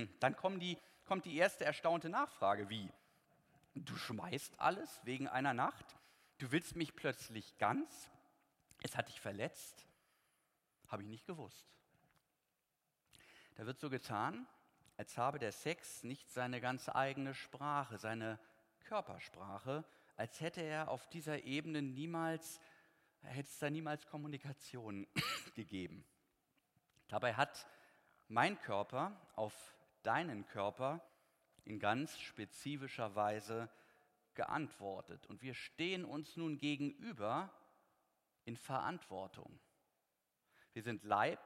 dann 0.20 0.34
kommen 0.34 0.58
die, 0.58 0.78
kommt 1.04 1.26
die 1.26 1.36
erste 1.36 1.66
erstaunte 1.66 2.08
Nachfrage, 2.08 2.70
wie, 2.70 2.90
du 3.74 3.94
schmeißt 3.94 4.58
alles 4.58 5.02
wegen 5.04 5.28
einer 5.28 5.52
Nacht, 5.52 5.84
du 6.38 6.50
willst 6.50 6.76
mich 6.76 6.96
plötzlich 6.96 7.58
ganz, 7.58 8.08
es 8.82 8.96
hat 8.96 9.08
dich 9.08 9.20
verletzt, 9.20 9.86
habe 10.86 11.02
ich 11.02 11.10
nicht 11.10 11.26
gewusst. 11.26 11.66
Da 13.56 13.66
wird 13.66 13.78
so 13.80 13.90
getan, 13.90 14.46
als 14.96 15.18
habe 15.18 15.38
der 15.38 15.52
Sex 15.52 16.04
nicht 16.04 16.30
seine 16.30 16.58
ganz 16.62 16.88
eigene 16.88 17.34
Sprache, 17.34 17.98
seine 17.98 18.40
Körpersprache, 18.80 19.84
als 20.16 20.40
hätte 20.40 20.62
er 20.62 20.88
auf 20.88 21.06
dieser 21.10 21.44
Ebene 21.44 21.82
niemals 21.82 22.58
hätte 23.22 23.48
es 23.48 23.58
da 23.58 23.70
niemals 23.70 24.06
Kommunikation 24.06 25.06
gegeben. 25.54 26.04
Dabei 27.08 27.34
hat 27.34 27.66
mein 28.28 28.60
Körper 28.60 29.18
auf 29.34 29.74
deinen 30.02 30.46
Körper 30.46 31.00
in 31.64 31.78
ganz 31.78 32.18
spezifischer 32.18 33.14
Weise 33.14 33.68
geantwortet. 34.34 35.26
Und 35.26 35.42
wir 35.42 35.54
stehen 35.54 36.04
uns 36.04 36.36
nun 36.36 36.58
gegenüber 36.58 37.52
in 38.44 38.56
Verantwortung. 38.56 39.58
Wir 40.72 40.82
sind 40.82 41.02
Leib 41.04 41.40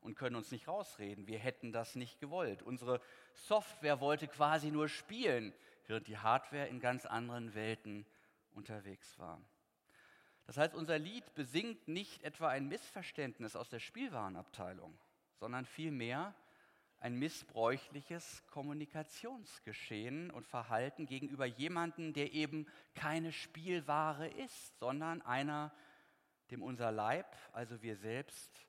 und 0.00 0.14
können 0.14 0.36
uns 0.36 0.52
nicht 0.52 0.68
rausreden. 0.68 1.26
Wir 1.26 1.38
hätten 1.38 1.72
das 1.72 1.96
nicht 1.96 2.20
gewollt. 2.20 2.62
Unsere 2.62 3.00
Software 3.34 4.00
wollte 4.00 4.28
quasi 4.28 4.70
nur 4.70 4.88
spielen, 4.88 5.52
während 5.86 6.06
die 6.06 6.18
Hardware 6.18 6.66
in 6.66 6.78
ganz 6.78 7.06
anderen 7.06 7.54
Welten 7.54 8.06
unterwegs 8.52 9.18
war. 9.18 9.40
Das 10.46 10.56
heißt, 10.56 10.74
unser 10.74 10.98
Lied 10.98 11.34
besingt 11.34 11.88
nicht 11.88 12.22
etwa 12.22 12.48
ein 12.48 12.68
Missverständnis 12.68 13.56
aus 13.56 13.68
der 13.68 13.80
Spielwarenabteilung, 13.80 14.96
sondern 15.34 15.66
vielmehr 15.66 16.34
ein 16.98 17.18
missbräuchliches 17.18 18.44
Kommunikationsgeschehen 18.46 20.30
und 20.30 20.46
Verhalten 20.46 21.06
gegenüber 21.06 21.46
jemandem, 21.46 22.12
der 22.12 22.32
eben 22.32 22.66
keine 22.94 23.32
Spielware 23.32 24.28
ist, 24.28 24.78
sondern 24.78 25.20
einer, 25.22 25.72
dem 26.50 26.62
unser 26.62 26.90
Leib, 26.92 27.26
also 27.52 27.82
wir 27.82 27.96
selbst, 27.96 28.66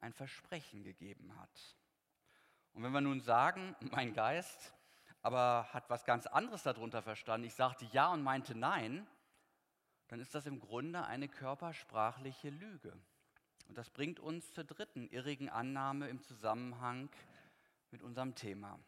ein 0.00 0.12
Versprechen 0.12 0.82
gegeben 0.82 1.34
hat. 1.38 1.76
Und 2.72 2.82
wenn 2.82 2.92
wir 2.92 3.00
nun 3.00 3.20
sagen, 3.20 3.74
mein 3.90 4.14
Geist 4.14 4.74
aber 5.22 5.68
hat 5.72 5.90
was 5.90 6.04
ganz 6.04 6.26
anderes 6.26 6.62
darunter 6.62 7.02
verstanden, 7.02 7.46
ich 7.46 7.54
sagte 7.54 7.84
ja 7.92 8.12
und 8.12 8.22
meinte 8.22 8.54
nein, 8.54 9.06
dann 10.10 10.18
ist 10.18 10.34
das 10.34 10.46
im 10.46 10.58
Grunde 10.58 11.04
eine 11.04 11.28
körpersprachliche 11.28 12.50
Lüge. 12.50 12.92
Und 13.68 13.78
das 13.78 13.90
bringt 13.90 14.18
uns 14.18 14.52
zur 14.52 14.64
dritten 14.64 15.06
irrigen 15.06 15.48
Annahme 15.48 16.08
im 16.08 16.20
Zusammenhang 16.20 17.08
mit 17.92 18.02
unserem 18.02 18.34
Thema. 18.34 18.80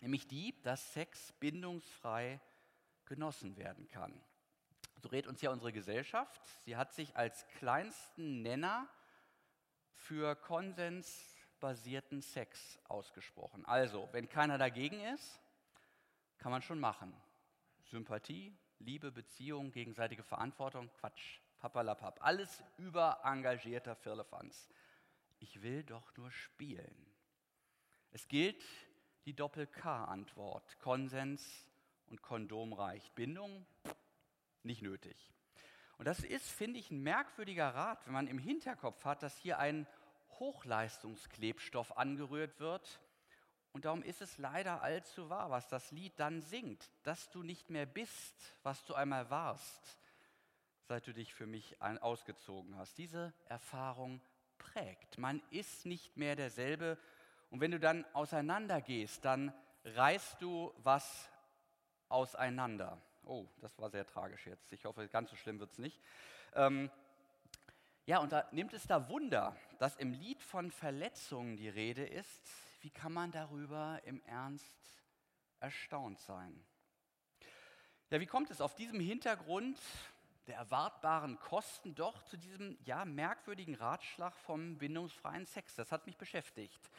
Nämlich 0.00 0.26
die, 0.26 0.58
dass 0.62 0.94
Sex 0.94 1.32
bindungsfrei 1.32 2.40
genossen 3.04 3.58
werden 3.58 3.88
kann. 3.88 4.18
So 5.02 5.10
redet 5.10 5.28
uns 5.28 5.42
ja 5.42 5.50
unsere 5.50 5.70
Gesellschaft. 5.70 6.40
Sie 6.64 6.76
hat 6.76 6.94
sich 6.94 7.14
als 7.14 7.46
kleinsten 7.58 8.40
Nenner 8.40 8.88
für 9.92 10.34
konsensbasierten 10.34 12.22
Sex 12.22 12.78
ausgesprochen. 12.84 13.66
Also, 13.66 14.08
wenn 14.12 14.30
keiner 14.30 14.56
dagegen 14.56 15.00
ist, 15.14 15.40
kann 16.38 16.52
man 16.52 16.62
schon 16.62 16.80
machen. 16.80 17.12
Sympathie, 17.84 18.56
Liebe, 18.80 19.10
Beziehung, 19.10 19.70
gegenseitige 19.72 20.22
Verantwortung, 20.22 20.90
Quatsch, 20.94 21.40
papalapap. 21.58 22.22
Alles 22.22 22.62
über 22.76 23.20
engagierter 23.24 23.96
Firlefanz. 23.96 24.68
Ich 25.40 25.62
will 25.62 25.82
doch 25.82 26.16
nur 26.16 26.30
spielen. 26.30 27.06
Es 28.10 28.28
gilt 28.28 28.62
die 29.26 29.34
Doppel-K-Antwort. 29.34 30.78
Konsens 30.78 31.66
und 32.06 32.22
Kondom 32.22 32.72
reicht. 32.72 33.14
Bindung 33.14 33.66
nicht 34.62 34.82
nötig. 34.82 35.32
Und 35.98 36.06
das 36.06 36.20
ist, 36.20 36.48
finde 36.48 36.78
ich, 36.78 36.90
ein 36.90 37.02
merkwürdiger 37.02 37.74
Rat, 37.74 38.06
wenn 38.06 38.12
man 38.12 38.28
im 38.28 38.38
Hinterkopf 38.38 39.04
hat, 39.04 39.22
dass 39.22 39.36
hier 39.36 39.58
ein 39.58 39.86
Hochleistungsklebstoff 40.38 41.96
angerührt 41.96 42.60
wird. 42.60 43.00
Und 43.72 43.84
darum 43.84 44.02
ist 44.02 44.22
es 44.22 44.38
leider 44.38 44.82
allzu 44.82 45.28
wahr, 45.28 45.50
was 45.50 45.68
das 45.68 45.90
Lied 45.90 46.18
dann 46.18 46.40
singt, 46.40 46.90
dass 47.02 47.30
du 47.30 47.42
nicht 47.42 47.70
mehr 47.70 47.86
bist, 47.86 48.34
was 48.62 48.84
du 48.84 48.94
einmal 48.94 49.30
warst, 49.30 49.98
seit 50.84 51.06
du 51.06 51.12
dich 51.12 51.34
für 51.34 51.46
mich 51.46 51.80
ausgezogen 51.80 52.76
hast. 52.76 52.98
Diese 52.98 53.32
Erfahrung 53.46 54.20
prägt. 54.56 55.18
Man 55.18 55.42
ist 55.50 55.86
nicht 55.86 56.16
mehr 56.16 56.34
derselbe, 56.34 56.98
und 57.50 57.60
wenn 57.60 57.70
du 57.70 57.80
dann 57.80 58.04
auseinandergehst, 58.12 59.24
dann 59.24 59.52
reißt 59.84 60.40
du 60.42 60.74
was 60.78 61.28
auseinander. 62.08 63.00
Oh, 63.24 63.46
das 63.60 63.78
war 63.78 63.90
sehr 63.90 64.06
tragisch 64.06 64.46
jetzt. 64.46 64.72
Ich 64.72 64.84
hoffe, 64.84 65.08
ganz 65.08 65.30
so 65.30 65.36
schlimm 65.36 65.60
wird 65.60 65.72
es 65.72 65.78
nicht. 65.78 66.00
Ähm, 66.54 66.90
ja, 68.06 68.18
und 68.18 68.32
da 68.32 68.48
nimmt 68.52 68.72
es 68.72 68.86
da 68.86 69.08
Wunder, 69.08 69.56
dass 69.78 69.96
im 69.96 70.12
Lied 70.12 70.42
von 70.42 70.70
Verletzungen 70.70 71.56
die 71.56 71.68
Rede 71.68 72.06
ist. 72.06 72.50
Wie 72.80 72.90
kann 72.90 73.12
man 73.12 73.32
darüber 73.32 74.00
im 74.04 74.22
Ernst 74.22 74.74
erstaunt 75.60 76.20
sein? 76.20 76.64
Ja, 78.10 78.20
wie 78.20 78.26
kommt 78.26 78.50
es 78.50 78.60
auf 78.60 78.74
diesem 78.76 79.00
Hintergrund 79.00 79.78
der 80.46 80.56
erwartbaren 80.56 81.38
Kosten 81.40 81.94
doch 81.94 82.22
zu 82.22 82.36
diesem 82.36 82.78
ja 82.84 83.04
merkwürdigen 83.04 83.74
Ratschlag 83.74 84.36
vom 84.38 84.78
bindungsfreien 84.78 85.44
Sex? 85.44 85.74
Das 85.74 85.92
hat 85.92 86.06
mich 86.06 86.16
beschäftigt. 86.16 86.90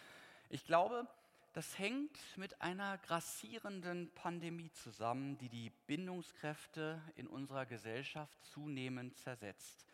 Ich 0.49 0.65
glaube, 0.65 1.07
das 1.53 1.79
hängt 1.79 2.17
mit 2.37 2.61
einer 2.61 2.97
grassierenden 2.99 4.11
Pandemie 4.13 4.71
zusammen, 4.71 5.37
die 5.37 5.49
die 5.49 5.71
Bindungskräfte 5.87 7.01
in 7.15 7.27
unserer 7.27 7.65
Gesellschaft 7.65 8.37
zunehmend 8.45 9.17
zersetzt. 9.17 9.85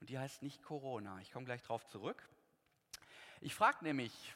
Und 0.00 0.10
die 0.10 0.18
heißt 0.18 0.42
nicht 0.42 0.62
Corona. 0.62 1.18
Ich 1.20 1.32
komme 1.32 1.46
gleich 1.46 1.62
darauf 1.62 1.86
zurück. 1.86 2.28
Ich 3.40 3.54
frage 3.54 3.84
nämlich, 3.84 4.34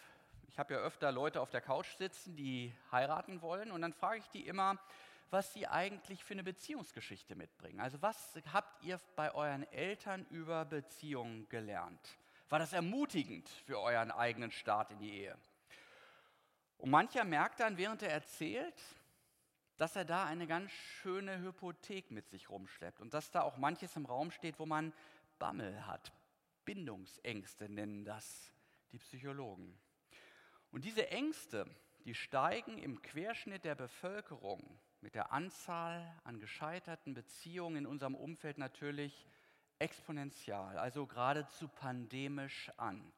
ich 0.52 0.58
habe 0.58 0.74
ja 0.74 0.80
öfter 0.80 1.10
Leute 1.10 1.40
auf 1.40 1.50
der 1.50 1.62
Couch 1.62 1.96
sitzen, 1.96 2.36
die 2.36 2.74
heiraten 2.90 3.40
wollen, 3.40 3.70
und 3.70 3.80
dann 3.80 3.94
frage 3.94 4.18
ich 4.18 4.28
die 4.28 4.46
immer, 4.46 4.78
was 5.30 5.54
sie 5.54 5.66
eigentlich 5.66 6.22
für 6.22 6.34
eine 6.34 6.44
Beziehungsgeschichte 6.44 7.34
mitbringen. 7.34 7.80
Also 7.80 8.02
was 8.02 8.38
habt 8.52 8.84
ihr 8.84 9.00
bei 9.16 9.34
euren 9.34 9.62
Eltern 9.72 10.26
über 10.28 10.66
Beziehungen 10.66 11.48
gelernt? 11.48 12.18
War 12.50 12.58
das 12.58 12.74
ermutigend 12.74 13.48
für 13.48 13.80
euren 13.80 14.10
eigenen 14.10 14.50
Start 14.50 14.90
in 14.90 14.98
die 14.98 15.20
Ehe? 15.20 15.38
Und 16.76 16.90
mancher 16.90 17.24
merkt 17.24 17.60
dann, 17.60 17.78
während 17.78 18.02
er 18.02 18.10
erzählt, 18.10 18.74
dass 19.78 19.96
er 19.96 20.04
da 20.04 20.26
eine 20.26 20.46
ganz 20.46 20.70
schöne 20.70 21.40
Hypothek 21.40 22.10
mit 22.10 22.28
sich 22.28 22.50
rumschleppt 22.50 23.00
und 23.00 23.14
dass 23.14 23.30
da 23.30 23.40
auch 23.40 23.56
manches 23.56 23.96
im 23.96 24.04
Raum 24.04 24.30
steht, 24.30 24.58
wo 24.58 24.66
man 24.66 24.92
Bammel 25.38 25.86
hat. 25.86 26.12
Bindungsängste 26.66 27.70
nennen 27.70 28.04
das 28.04 28.52
die 28.92 28.98
Psychologen. 28.98 29.80
Und 30.72 30.84
diese 30.84 31.10
Ängste, 31.10 31.66
die 32.06 32.14
steigen 32.14 32.78
im 32.78 33.00
Querschnitt 33.02 33.64
der 33.64 33.74
Bevölkerung 33.74 34.80
mit 35.02 35.14
der 35.14 35.30
Anzahl 35.30 36.18
an 36.24 36.40
gescheiterten 36.40 37.12
Beziehungen 37.12 37.76
in 37.76 37.86
unserem 37.86 38.14
Umfeld 38.14 38.56
natürlich 38.56 39.26
exponentiell, 39.78 40.78
also 40.78 41.06
geradezu 41.06 41.68
pandemisch 41.68 42.70
an. 42.78 43.12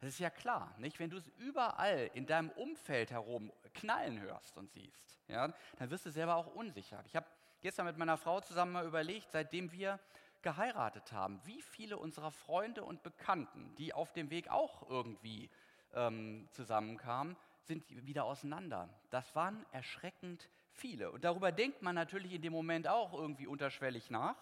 Das 0.00 0.10
ist 0.10 0.18
ja 0.18 0.30
klar, 0.30 0.74
nicht? 0.78 0.98
Wenn 0.98 1.10
du 1.10 1.18
es 1.18 1.28
überall 1.38 2.10
in 2.14 2.26
deinem 2.26 2.50
Umfeld 2.50 3.10
herum 3.10 3.52
knallen 3.74 4.18
hörst 4.20 4.56
und 4.56 4.70
siehst, 4.72 5.20
ja, 5.28 5.52
dann 5.78 5.90
wirst 5.90 6.06
du 6.06 6.10
selber 6.10 6.36
auch 6.36 6.54
unsicher. 6.54 7.02
Ich 7.06 7.14
habe 7.14 7.26
gestern 7.60 7.86
mit 7.86 7.98
meiner 7.98 8.16
Frau 8.16 8.40
zusammen 8.40 8.72
mal 8.72 8.86
überlegt, 8.86 9.30
seitdem 9.30 9.70
wir 9.72 10.00
geheiratet 10.42 11.12
haben, 11.12 11.40
wie 11.44 11.60
viele 11.60 11.98
unserer 11.98 12.30
Freunde 12.30 12.82
und 12.82 13.02
Bekannten, 13.02 13.74
die 13.76 13.92
auf 13.92 14.12
dem 14.12 14.30
Weg 14.30 14.48
auch 14.48 14.88
irgendwie 14.88 15.50
ähm, 15.94 16.48
zusammenkamen, 16.52 17.36
sind 17.62 17.84
wieder 18.06 18.24
auseinander. 18.24 18.88
Das 19.10 19.34
waren 19.34 19.64
erschreckend 19.72 20.48
viele. 20.72 21.10
Und 21.10 21.24
darüber 21.24 21.52
denkt 21.52 21.82
man 21.82 21.94
natürlich 21.94 22.32
in 22.32 22.42
dem 22.42 22.52
Moment 22.52 22.88
auch 22.88 23.12
irgendwie 23.12 23.46
unterschwellig 23.46 24.10
nach. 24.10 24.36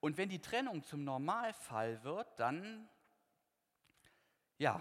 Und 0.00 0.16
wenn 0.16 0.28
die 0.28 0.40
Trennung 0.40 0.82
zum 0.82 1.04
Normalfall 1.04 2.02
wird, 2.02 2.26
dann 2.38 2.88
ja, 4.58 4.80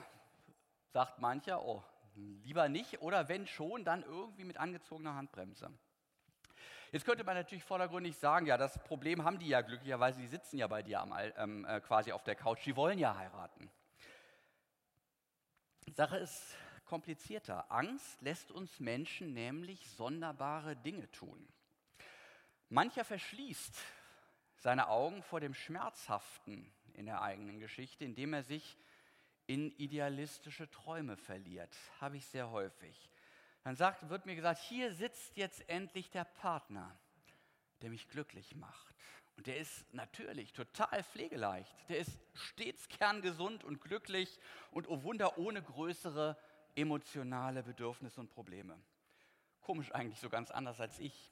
sagt 0.89 1.19
mancher, 1.19 1.63
oh, 1.63 1.83
lieber 2.15 2.69
nicht 2.69 3.01
oder 3.01 3.29
wenn 3.29 3.47
schon, 3.47 3.83
dann 3.83 4.03
irgendwie 4.03 4.43
mit 4.43 4.57
angezogener 4.57 5.15
Handbremse. 5.15 5.71
Jetzt 6.91 7.05
könnte 7.05 7.23
man 7.23 7.35
natürlich 7.35 7.63
vordergründig 7.63 8.17
sagen, 8.17 8.45
ja, 8.45 8.57
das 8.57 8.77
Problem 8.83 9.23
haben 9.23 9.39
die 9.39 9.47
ja 9.47 9.61
glücklicherweise, 9.61 10.19
die 10.19 10.27
sitzen 10.27 10.57
ja 10.57 10.67
bei 10.67 10.83
dir 10.83 10.99
am, 10.99 11.13
ähm, 11.37 11.65
äh, 11.65 11.79
quasi 11.79 12.11
auf 12.11 12.23
der 12.23 12.35
Couch, 12.35 12.65
die 12.65 12.75
wollen 12.75 12.99
ja 12.99 13.15
heiraten. 13.15 13.71
Sache 15.93 16.17
ist 16.17 16.55
komplizierter. 16.85 17.69
Angst 17.71 18.21
lässt 18.21 18.51
uns 18.51 18.79
Menschen 18.79 19.33
nämlich 19.33 19.89
sonderbare 19.89 20.75
Dinge 20.75 21.11
tun. 21.11 21.47
Mancher 22.69 23.03
verschließt 23.03 23.75
seine 24.55 24.87
Augen 24.87 25.21
vor 25.23 25.41
dem 25.41 25.53
Schmerzhaften 25.53 26.71
in 26.93 27.05
der 27.05 27.21
eigenen 27.21 27.59
Geschichte, 27.59 28.05
indem 28.05 28.33
er 28.33 28.43
sich 28.43 28.77
in 29.47 29.71
idealistische 29.77 30.69
Träume 30.69 31.17
verliert. 31.17 31.75
Habe 31.99 32.17
ich 32.17 32.25
sehr 32.25 32.49
häufig. 32.51 33.09
Dann 33.63 33.75
sagt, 33.75 34.07
wird 34.09 34.25
mir 34.25 34.35
gesagt, 34.35 34.61
hier 34.61 34.93
sitzt 34.93 35.35
jetzt 35.35 35.67
endlich 35.67 36.09
der 36.09 36.23
Partner, 36.23 36.97
der 37.81 37.89
mich 37.89 38.07
glücklich 38.07 38.55
macht. 38.55 38.95
Und 39.41 39.47
der 39.47 39.57
ist 39.57 39.91
natürlich 39.91 40.53
total 40.53 41.03
pflegeleicht. 41.03 41.75
Der 41.89 41.97
ist 41.97 42.19
stets 42.35 42.87
kerngesund 42.89 43.63
und 43.63 43.81
glücklich 43.81 44.37
und 44.69 44.87
oh 44.87 45.01
Wunder 45.01 45.39
ohne 45.39 45.63
größere 45.63 46.37
emotionale 46.75 47.63
Bedürfnisse 47.63 48.19
und 48.19 48.29
Probleme. 48.29 48.79
Komisch 49.61 49.91
eigentlich, 49.93 50.19
so 50.19 50.29
ganz 50.29 50.51
anders 50.51 50.79
als 50.79 50.99
ich. 50.99 51.31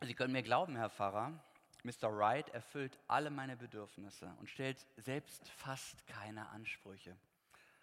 Sie 0.00 0.14
können 0.14 0.32
mir 0.32 0.42
glauben, 0.42 0.76
Herr 0.76 0.88
Pfarrer, 0.88 1.38
Mr. 1.82 2.10
Wright 2.10 2.48
erfüllt 2.54 2.98
alle 3.06 3.28
meine 3.28 3.58
Bedürfnisse 3.58 4.34
und 4.40 4.48
stellt 4.48 4.86
selbst 4.96 5.46
fast 5.50 6.06
keine 6.06 6.48
Ansprüche. 6.48 7.18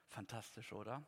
Fantastisch, 0.07 0.73
oder? 0.73 1.03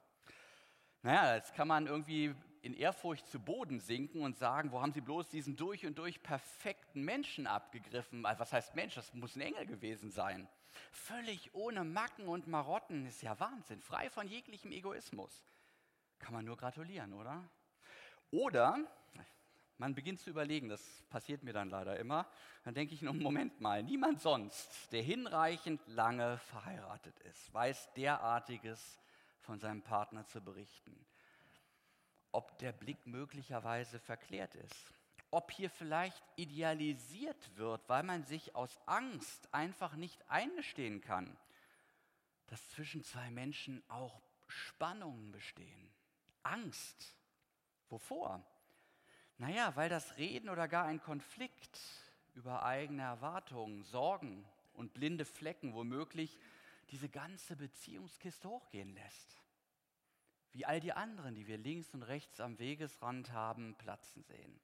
Naja, 1.01 1.33
jetzt 1.33 1.55
kann 1.55 1.67
man 1.67 1.87
irgendwie 1.87 2.35
in 2.67 2.73
Ehrfurcht 2.73 3.25
zu 3.27 3.39
Boden 3.39 3.79
sinken 3.79 4.21
und 4.21 4.37
sagen, 4.37 4.71
wo 4.71 4.81
haben 4.81 4.91
Sie 4.91 5.01
bloß 5.01 5.29
diesen 5.29 5.55
durch 5.55 5.85
und 5.85 5.97
durch 5.97 6.21
perfekten 6.21 7.01
Menschen 7.01 7.47
abgegriffen? 7.47 8.25
Also 8.25 8.41
was 8.41 8.51
heißt 8.51 8.75
Mensch? 8.75 8.95
Das 8.95 9.13
muss 9.13 9.35
ein 9.35 9.41
Engel 9.41 9.65
gewesen 9.65 10.11
sein. 10.11 10.49
Völlig 10.91 11.55
ohne 11.55 11.85
Macken 11.85 12.27
und 12.27 12.47
Marotten 12.47 13.05
ist 13.05 13.21
ja 13.21 13.39
Wahnsinn, 13.39 13.81
frei 13.81 14.09
von 14.09 14.27
jeglichem 14.27 14.71
Egoismus. 14.71 15.31
Kann 16.19 16.33
man 16.33 16.43
nur 16.43 16.57
gratulieren, 16.57 17.13
oder? 17.13 17.43
Oder 18.31 18.77
man 19.77 19.95
beginnt 19.95 20.19
zu 20.19 20.29
überlegen, 20.29 20.67
das 20.67 20.81
passiert 21.09 21.43
mir 21.43 21.53
dann 21.53 21.69
leider 21.69 21.97
immer, 21.97 22.27
dann 22.63 22.73
denke 22.73 22.93
ich, 22.93 23.01
nun 23.01 23.19
Moment 23.19 23.61
mal, 23.61 23.81
niemand 23.81 24.19
sonst, 24.19 24.91
der 24.91 25.03
hinreichend 25.03 25.79
lange 25.87 26.37
verheiratet 26.39 27.17
ist, 27.19 27.53
weiß 27.53 27.93
derartiges 27.93 28.99
von 29.39 29.59
seinem 29.59 29.83
Partner 29.83 30.25
zu 30.25 30.41
berichten. 30.41 31.05
Ob 32.37 32.55
der 32.59 32.71
Blick 32.71 33.07
möglicherweise 33.07 33.97
verklärt 33.97 34.53
ist, 34.53 34.93
ob 35.31 35.49
hier 35.49 35.71
vielleicht 35.71 36.21
idealisiert 36.35 37.57
wird, 37.57 37.81
weil 37.89 38.03
man 38.03 38.25
sich 38.25 38.53
aus 38.53 38.77
Angst 38.85 39.51
einfach 39.51 39.95
nicht 39.95 40.23
eingestehen 40.29 41.01
kann, 41.01 41.35
dass 42.45 42.69
zwischen 42.69 43.03
zwei 43.03 43.31
Menschen 43.31 43.81
auch 43.89 44.21
Spannungen 44.45 45.31
bestehen. 45.31 45.89
Angst. 46.43 47.15
Wovor? 47.89 48.45
Naja, 49.39 49.75
weil 49.75 49.89
das 49.89 50.15
Reden 50.17 50.49
oder 50.49 50.67
gar 50.67 50.85
ein 50.85 51.01
Konflikt 51.01 51.79
über 52.35 52.63
eigene 52.63 53.01
Erwartungen, 53.01 53.81
Sorgen 53.81 54.45
und 54.75 54.93
blinde 54.93 55.25
Flecken 55.25 55.73
womöglich 55.73 56.37
diese 56.91 57.09
ganze 57.09 57.55
Beziehungskiste 57.55 58.47
hochgehen 58.47 58.93
lässt. 58.93 59.39
Wie 60.53 60.65
all 60.65 60.79
die 60.79 60.93
anderen, 60.93 61.35
die 61.35 61.47
wir 61.47 61.57
links 61.57 61.93
und 61.93 62.03
rechts 62.03 62.39
am 62.39 62.57
Wegesrand 62.59 63.31
haben, 63.31 63.75
platzen 63.75 64.23
sehen. 64.23 64.59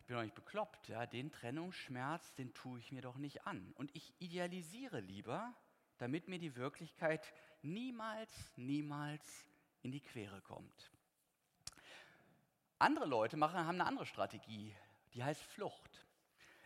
Ich 0.00 0.06
bin 0.06 0.16
doch 0.16 0.22
nicht 0.22 0.34
bekloppt, 0.34 0.88
ja, 0.88 1.06
den 1.06 1.30
Trennungsschmerz, 1.30 2.34
den 2.34 2.52
tue 2.54 2.80
ich 2.80 2.90
mir 2.90 3.02
doch 3.02 3.16
nicht 3.16 3.46
an. 3.46 3.72
Und 3.76 3.94
ich 3.94 4.12
idealisiere 4.18 5.00
lieber, 5.00 5.54
damit 5.98 6.26
mir 6.26 6.40
die 6.40 6.56
Wirklichkeit 6.56 7.32
niemals, 7.62 8.30
niemals 8.56 9.46
in 9.82 9.92
die 9.92 10.00
Quere 10.00 10.40
kommt. 10.40 10.90
Andere 12.78 13.06
Leute 13.06 13.36
machen, 13.36 13.60
haben 13.60 13.80
eine 13.80 13.86
andere 13.86 14.06
Strategie, 14.06 14.74
die 15.14 15.22
heißt 15.22 15.40
Flucht. 15.40 16.04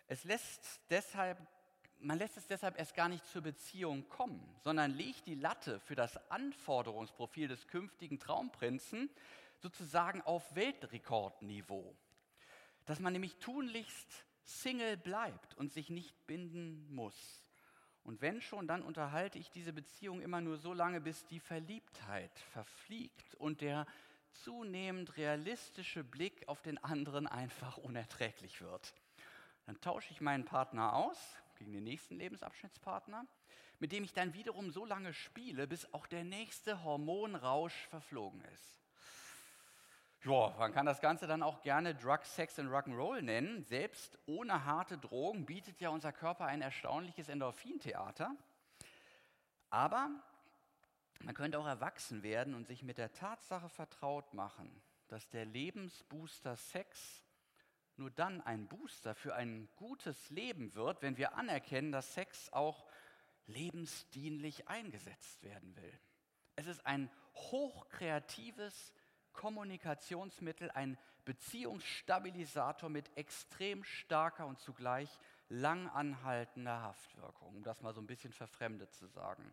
Es 0.07 0.25
lässt 0.25 0.81
deshalb, 0.89 1.39
man 2.01 2.19
lässt 2.19 2.37
es 2.37 2.47
deshalb 2.47 2.79
erst 2.79 2.95
gar 2.95 3.09
nicht 3.09 3.27
zur 3.27 3.43
Beziehung 3.43 4.09
kommen, 4.09 4.43
sondern 4.63 4.93
legt 4.93 5.27
die 5.27 5.35
Latte 5.35 5.81
für 5.81 5.95
das 5.95 6.31
Anforderungsprofil 6.31 7.49
des 7.49 7.67
künftigen 7.67 8.19
Traumprinzen 8.19 9.11
sozusagen 9.59 10.23
auf 10.23 10.55
Weltrekordniveau. 10.55 11.97
Dass 12.85 13.01
man 13.01 13.13
nämlich 13.13 13.37
tunlichst 13.37 14.25
Single 14.45 14.97
bleibt 14.97 15.57
und 15.57 15.73
sich 15.73 15.91
nicht 15.91 16.27
binden 16.27 16.95
muss. 16.95 17.43
Und 18.05 18.21
wenn 18.21 18.41
schon, 18.41 18.69
dann 18.69 18.83
unterhalte 18.83 19.39
ich 19.39 19.51
diese 19.51 19.73
Beziehung 19.73 20.21
immer 20.21 20.41
nur 20.41 20.59
so 20.59 20.73
lange, 20.73 21.01
bis 21.01 21.27
die 21.27 21.41
Verliebtheit 21.41 22.39
verfliegt 22.53 23.35
und 23.35 23.61
der 23.61 23.87
zunehmend 24.31 25.17
realistische 25.17 26.05
Blick 26.05 26.47
auf 26.47 26.63
den 26.63 26.79
anderen 26.79 27.27
einfach 27.27 27.79
unerträglich 27.79 28.61
wird. 28.61 28.95
Dann 29.65 29.81
tausche 29.81 30.13
ich 30.13 30.21
meinen 30.21 30.45
Partner 30.45 30.95
aus 30.95 31.19
gegen 31.57 31.73
den 31.73 31.85
nächsten 31.85 32.17
Lebensabschnittspartner, 32.17 33.27
mit 33.79 33.93
dem 33.93 34.05
ich 34.05 34.13
dann 34.13 34.35
wiederum 34.35 34.71
so 34.71 34.85
lange 34.85 35.13
spiele, 35.13 35.67
bis 35.67 35.93
auch 35.93 36.07
der 36.07 36.25
nächste 36.25 36.83
Hormonrausch 36.85 37.87
verflogen 37.89 38.43
ist. 38.53 38.77
Ja, 40.25 40.53
man 40.59 40.73
kann 40.73 40.87
das 40.87 41.01
Ganze 41.01 41.27
dann 41.27 41.43
auch 41.43 41.63
gerne 41.63 41.95
Drug, 41.95 42.25
Sex 42.25 42.59
und 42.59 42.69
Rock'n'Roll 42.69 43.23
nennen. 43.23 43.63
Selbst 43.63 44.19
ohne 44.27 44.65
harte 44.65 44.99
Drogen 44.99 45.47
bietet 45.47 45.81
ja 45.81 45.91
unser 45.91 46.13
Körper 46.13 46.47
ein 46.47 46.63
erstaunliches 46.63 47.29
Endorphintheater. 47.29 48.35
Aber 49.71 50.11
man 51.21 51.35
könnte 51.35 51.59
auch 51.59 51.67
erwachsen 51.67 52.23
werden 52.23 52.55
und 52.55 52.67
sich 52.67 52.83
mit 52.83 52.99
der 52.99 53.13
Tatsache 53.13 53.69
vertraut 53.69 54.35
machen, 54.35 54.83
dass 55.09 55.29
der 55.29 55.45
Lebensbooster 55.45 56.57
Sex 56.57 57.23
nur 57.99 58.11
dann 58.11 58.41
ein 58.43 58.67
Booster 58.69 59.15
für 59.15 59.35
ein 59.35 59.69
gutes 59.77 60.31
Leben 60.31 60.75
wird, 60.75 61.03
wenn 61.03 61.17
wir 61.17 61.35
anerkennen, 61.37 61.93
dass 61.93 62.15
Sex 62.15 62.53
auch 62.53 62.87
lebensdienlich 63.47 64.69
eingesetzt 64.69 65.43
werden 65.43 65.77
will. 65.77 66.01
Es 66.57 66.67
ist 66.67 66.85
ein 66.87 67.11
hochkreatives 67.35 68.93
Kommunikationsmittel, 69.33 70.71
ein 70.71 70.99
Beziehungsstabilisator 71.25 72.89
mit 72.89 73.15
extrem 73.17 73.85
starker 73.85 74.47
und 74.47 74.59
zugleich 74.61 75.11
lang 75.49 75.89
anhaltender 75.89 76.83
Haftwirkung, 76.83 77.57
um 77.57 77.63
das 77.63 77.83
mal 77.83 77.93
so 77.93 78.01
ein 78.01 78.07
bisschen 78.07 78.33
verfremdet 78.33 78.93
zu 78.95 79.07
sagen. 79.07 79.53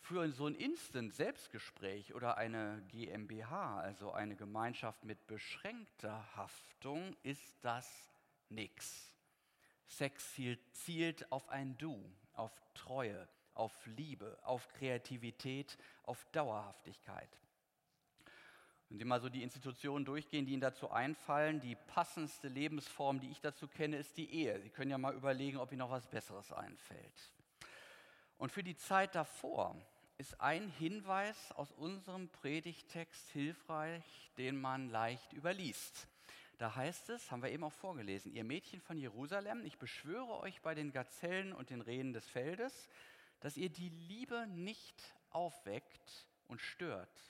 Für 0.00 0.30
so 0.30 0.46
ein 0.46 0.54
Instant-Selbstgespräch 0.54 2.14
oder 2.14 2.38
eine 2.38 2.82
GmbH, 2.88 3.78
also 3.78 4.12
eine 4.12 4.36
Gemeinschaft 4.36 5.04
mit 5.04 5.26
beschränkter 5.26 6.24
Haftung, 6.34 7.14
ist 7.22 7.56
das 7.62 8.10
nichts. 8.48 9.12
Sex 9.86 10.34
zielt 10.72 11.30
auf 11.32 11.48
ein 11.48 11.76
Du, 11.78 12.02
auf 12.32 12.52
Treue, 12.74 13.28
auf 13.54 13.86
Liebe, 13.86 14.38
auf 14.42 14.68
Kreativität, 14.68 15.76
auf 16.04 16.24
Dauerhaftigkeit. 16.32 17.28
Wenn 18.88 18.98
Sie 18.98 19.04
mal 19.04 19.20
so 19.20 19.28
die 19.28 19.42
Institutionen 19.42 20.04
durchgehen, 20.04 20.46
die 20.46 20.52
Ihnen 20.52 20.62
dazu 20.62 20.90
einfallen, 20.90 21.60
die 21.60 21.74
passendste 21.74 22.48
Lebensform, 22.48 23.20
die 23.20 23.30
ich 23.30 23.40
dazu 23.40 23.68
kenne, 23.68 23.98
ist 23.98 24.16
die 24.16 24.32
Ehe. 24.32 24.60
Sie 24.60 24.70
können 24.70 24.90
ja 24.90 24.96
mal 24.96 25.14
überlegen, 25.14 25.58
ob 25.58 25.72
Ihnen 25.72 25.80
noch 25.80 25.90
was 25.90 26.06
Besseres 26.06 26.52
einfällt. 26.52 27.32
Und 28.38 28.52
für 28.52 28.62
die 28.62 28.76
Zeit 28.76 29.14
davor 29.14 29.76
ist 30.16 30.40
ein 30.40 30.68
Hinweis 30.68 31.52
aus 31.52 31.72
unserem 31.72 32.28
Predigtext 32.28 33.28
hilfreich, 33.30 34.30
den 34.38 34.60
man 34.60 34.88
leicht 34.90 35.32
überliest. 35.32 36.08
Da 36.56 36.74
heißt 36.74 37.10
es, 37.10 37.30
haben 37.30 37.42
wir 37.42 37.50
eben 37.50 37.62
auch 37.62 37.72
vorgelesen, 37.72 38.32
ihr 38.32 38.42
Mädchen 38.42 38.80
von 38.80 38.98
Jerusalem, 38.98 39.64
ich 39.64 39.78
beschwöre 39.78 40.40
euch 40.40 40.60
bei 40.60 40.74
den 40.74 40.90
Gazellen 40.90 41.52
und 41.52 41.70
den 41.70 41.80
Rehen 41.80 42.12
des 42.12 42.28
Feldes, 42.28 42.88
dass 43.40 43.56
ihr 43.56 43.70
die 43.70 43.90
Liebe 43.90 44.46
nicht 44.48 45.14
aufweckt 45.30 46.26
und 46.48 46.60
stört, 46.60 47.20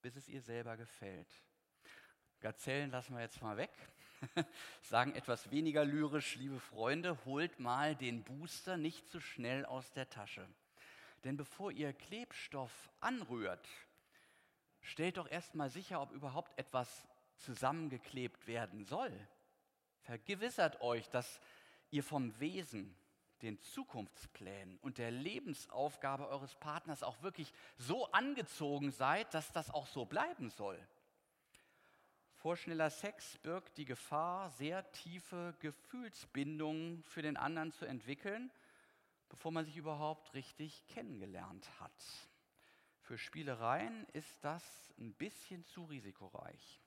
bis 0.00 0.16
es 0.16 0.28
ihr 0.28 0.40
selber 0.40 0.78
gefällt. 0.78 1.28
Gazellen 2.40 2.90
lassen 2.90 3.14
wir 3.14 3.20
jetzt 3.20 3.42
mal 3.42 3.56
weg. 3.58 3.72
Sagen 4.82 5.14
etwas 5.14 5.50
weniger 5.50 5.84
lyrisch, 5.84 6.36
liebe 6.36 6.60
Freunde, 6.60 7.18
holt 7.24 7.58
mal 7.60 7.94
den 7.96 8.22
Booster 8.24 8.76
nicht 8.76 9.08
zu 9.08 9.20
schnell 9.20 9.64
aus 9.64 9.90
der 9.92 10.08
Tasche. 10.08 10.46
Denn 11.24 11.36
bevor 11.36 11.72
ihr 11.72 11.92
Klebstoff 11.92 12.72
anrührt, 13.00 13.66
stellt 14.80 15.16
doch 15.16 15.30
erstmal 15.30 15.70
sicher, 15.70 16.00
ob 16.00 16.12
überhaupt 16.12 16.58
etwas 16.58 17.06
zusammengeklebt 17.38 18.46
werden 18.46 18.84
soll. 18.84 19.12
Vergewissert 20.02 20.80
euch, 20.80 21.08
dass 21.10 21.40
ihr 21.90 22.02
vom 22.02 22.38
Wesen, 22.40 22.94
den 23.42 23.60
Zukunftsplänen 23.60 24.78
und 24.78 24.98
der 24.98 25.12
Lebensaufgabe 25.12 26.28
eures 26.28 26.56
Partners 26.56 27.04
auch 27.04 27.22
wirklich 27.22 27.52
so 27.76 28.10
angezogen 28.10 28.90
seid, 28.90 29.32
dass 29.32 29.52
das 29.52 29.70
auch 29.70 29.86
so 29.86 30.04
bleiben 30.04 30.50
soll. 30.50 30.78
Vorschneller 32.38 32.88
Sex 32.88 33.36
birgt 33.38 33.78
die 33.78 33.84
Gefahr, 33.84 34.50
sehr 34.50 34.88
tiefe 34.92 35.56
Gefühlsbindungen 35.58 37.02
für 37.02 37.20
den 37.20 37.36
anderen 37.36 37.72
zu 37.72 37.84
entwickeln, 37.84 38.52
bevor 39.28 39.50
man 39.50 39.64
sich 39.64 39.76
überhaupt 39.76 40.34
richtig 40.34 40.86
kennengelernt 40.86 41.68
hat. 41.80 41.92
Für 43.00 43.18
Spielereien 43.18 44.06
ist 44.12 44.44
das 44.44 44.62
ein 44.98 45.14
bisschen 45.14 45.64
zu 45.64 45.84
risikoreich. 45.86 46.80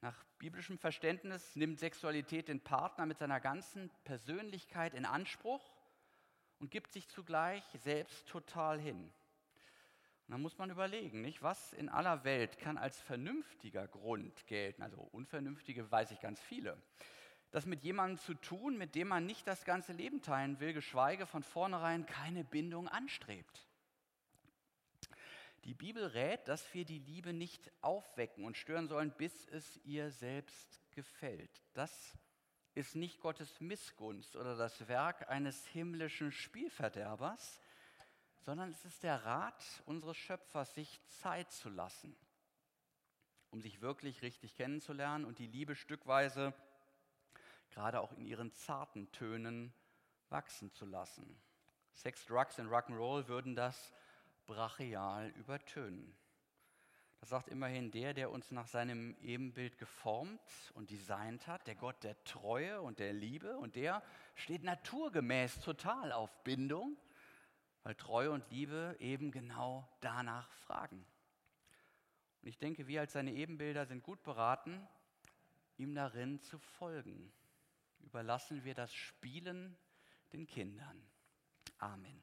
Nach 0.00 0.24
biblischem 0.38 0.78
Verständnis 0.78 1.56
nimmt 1.56 1.80
Sexualität 1.80 2.46
den 2.46 2.60
Partner 2.60 3.04
mit 3.04 3.18
seiner 3.18 3.40
ganzen 3.40 3.90
Persönlichkeit 4.04 4.94
in 4.94 5.06
Anspruch 5.06 5.74
und 6.60 6.70
gibt 6.70 6.92
sich 6.92 7.08
zugleich 7.08 7.64
selbst 7.82 8.28
total 8.28 8.78
hin. 8.78 9.12
Und 10.26 10.32
dann 10.32 10.42
muss 10.42 10.56
man 10.56 10.70
überlegen, 10.70 11.20
nicht, 11.20 11.42
was 11.42 11.72
in 11.74 11.88
aller 11.88 12.24
Welt 12.24 12.58
kann 12.58 12.78
als 12.78 13.00
vernünftiger 13.00 13.86
Grund 13.86 14.46
gelten. 14.46 14.82
Also 14.82 14.96
unvernünftige 15.12 15.90
weiß 15.90 16.12
ich 16.12 16.20
ganz 16.20 16.40
viele. 16.40 16.80
Das 17.50 17.66
mit 17.66 17.84
jemandem 17.84 18.18
zu 18.18 18.34
tun, 18.34 18.78
mit 18.78 18.94
dem 18.94 19.08
man 19.08 19.26
nicht 19.26 19.46
das 19.46 19.64
ganze 19.64 19.92
Leben 19.92 20.22
teilen 20.22 20.58
will, 20.60 20.72
geschweige 20.72 21.26
von 21.26 21.42
vornherein 21.42 22.06
keine 22.06 22.42
Bindung 22.42 22.88
anstrebt. 22.88 23.68
Die 25.64 25.74
Bibel 25.74 26.04
rät, 26.04 26.48
dass 26.48 26.72
wir 26.74 26.84
die 26.84 26.98
Liebe 26.98 27.32
nicht 27.32 27.70
aufwecken 27.80 28.44
und 28.44 28.56
stören 28.56 28.88
sollen, 28.88 29.12
bis 29.12 29.46
es 29.48 29.78
ihr 29.84 30.10
selbst 30.10 30.80
gefällt. 30.90 31.62
Das 31.72 32.18
ist 32.74 32.96
nicht 32.96 33.20
Gottes 33.20 33.60
Missgunst 33.60 34.36
oder 34.36 34.56
das 34.56 34.88
Werk 34.88 35.28
eines 35.30 35.66
himmlischen 35.66 36.32
Spielverderbers, 36.32 37.60
sondern 38.44 38.70
es 38.70 38.84
ist 38.84 39.02
der 39.02 39.24
Rat 39.24 39.64
unseres 39.86 40.16
Schöpfers, 40.18 40.74
sich 40.74 41.00
Zeit 41.06 41.50
zu 41.50 41.70
lassen. 41.70 42.14
um 43.50 43.60
sich 43.60 43.80
wirklich 43.80 44.20
richtig 44.22 44.56
kennenzulernen 44.56 45.24
und 45.24 45.38
die 45.38 45.46
Liebe 45.46 45.76
stückweise, 45.76 46.52
gerade 47.70 48.00
auch 48.00 48.10
in 48.10 48.24
ihren 48.26 48.52
zarten 48.52 49.12
Tönen, 49.12 49.72
wachsen 50.28 50.72
zu 50.72 50.84
lassen. 50.86 51.40
Sex, 51.92 52.26
Drugs 52.26 52.58
und 52.58 52.66
Rock'n'Roll 52.66 53.28
würden 53.28 53.54
das 53.54 53.92
brachial 54.46 55.28
übertönen. 55.36 56.16
Das 57.20 57.28
sagt 57.28 57.48
immerhin 57.48 57.92
der, 57.92 58.12
der 58.12 58.32
uns 58.32 58.50
nach 58.50 58.66
seinem 58.66 59.16
Ebenbild 59.22 59.78
geformt 59.78 60.72
und 60.74 60.90
designt 60.90 61.46
hat, 61.46 61.68
der 61.68 61.76
Gott 61.76 62.02
der 62.02 62.22
Treue 62.24 62.82
und 62.82 62.98
der 62.98 63.12
Liebe. 63.12 63.56
Und 63.56 63.76
der 63.76 64.02
steht 64.34 64.64
naturgemäß 64.64 65.60
total 65.60 66.10
auf 66.10 66.42
Bindung, 66.42 66.98
weil 67.84 67.94
Treue 67.94 68.32
und 68.32 68.50
Liebe 68.50 68.96
eben 68.98 69.30
genau 69.30 69.88
danach 70.00 70.50
fragen. 70.52 71.06
Und 72.42 72.48
ich 72.48 72.58
denke, 72.58 72.86
wir 72.86 73.00
als 73.00 73.12
seine 73.12 73.32
Ebenbilder 73.32 73.86
sind 73.86 74.02
gut 74.02 74.22
beraten, 74.22 74.86
ihm 75.76 75.94
darin 75.94 76.40
zu 76.40 76.58
folgen. 76.58 77.32
Überlassen 78.00 78.64
wir 78.64 78.74
das 78.74 78.92
Spielen 78.92 79.76
den 80.32 80.46
Kindern. 80.46 81.06
Amen. 81.78 82.22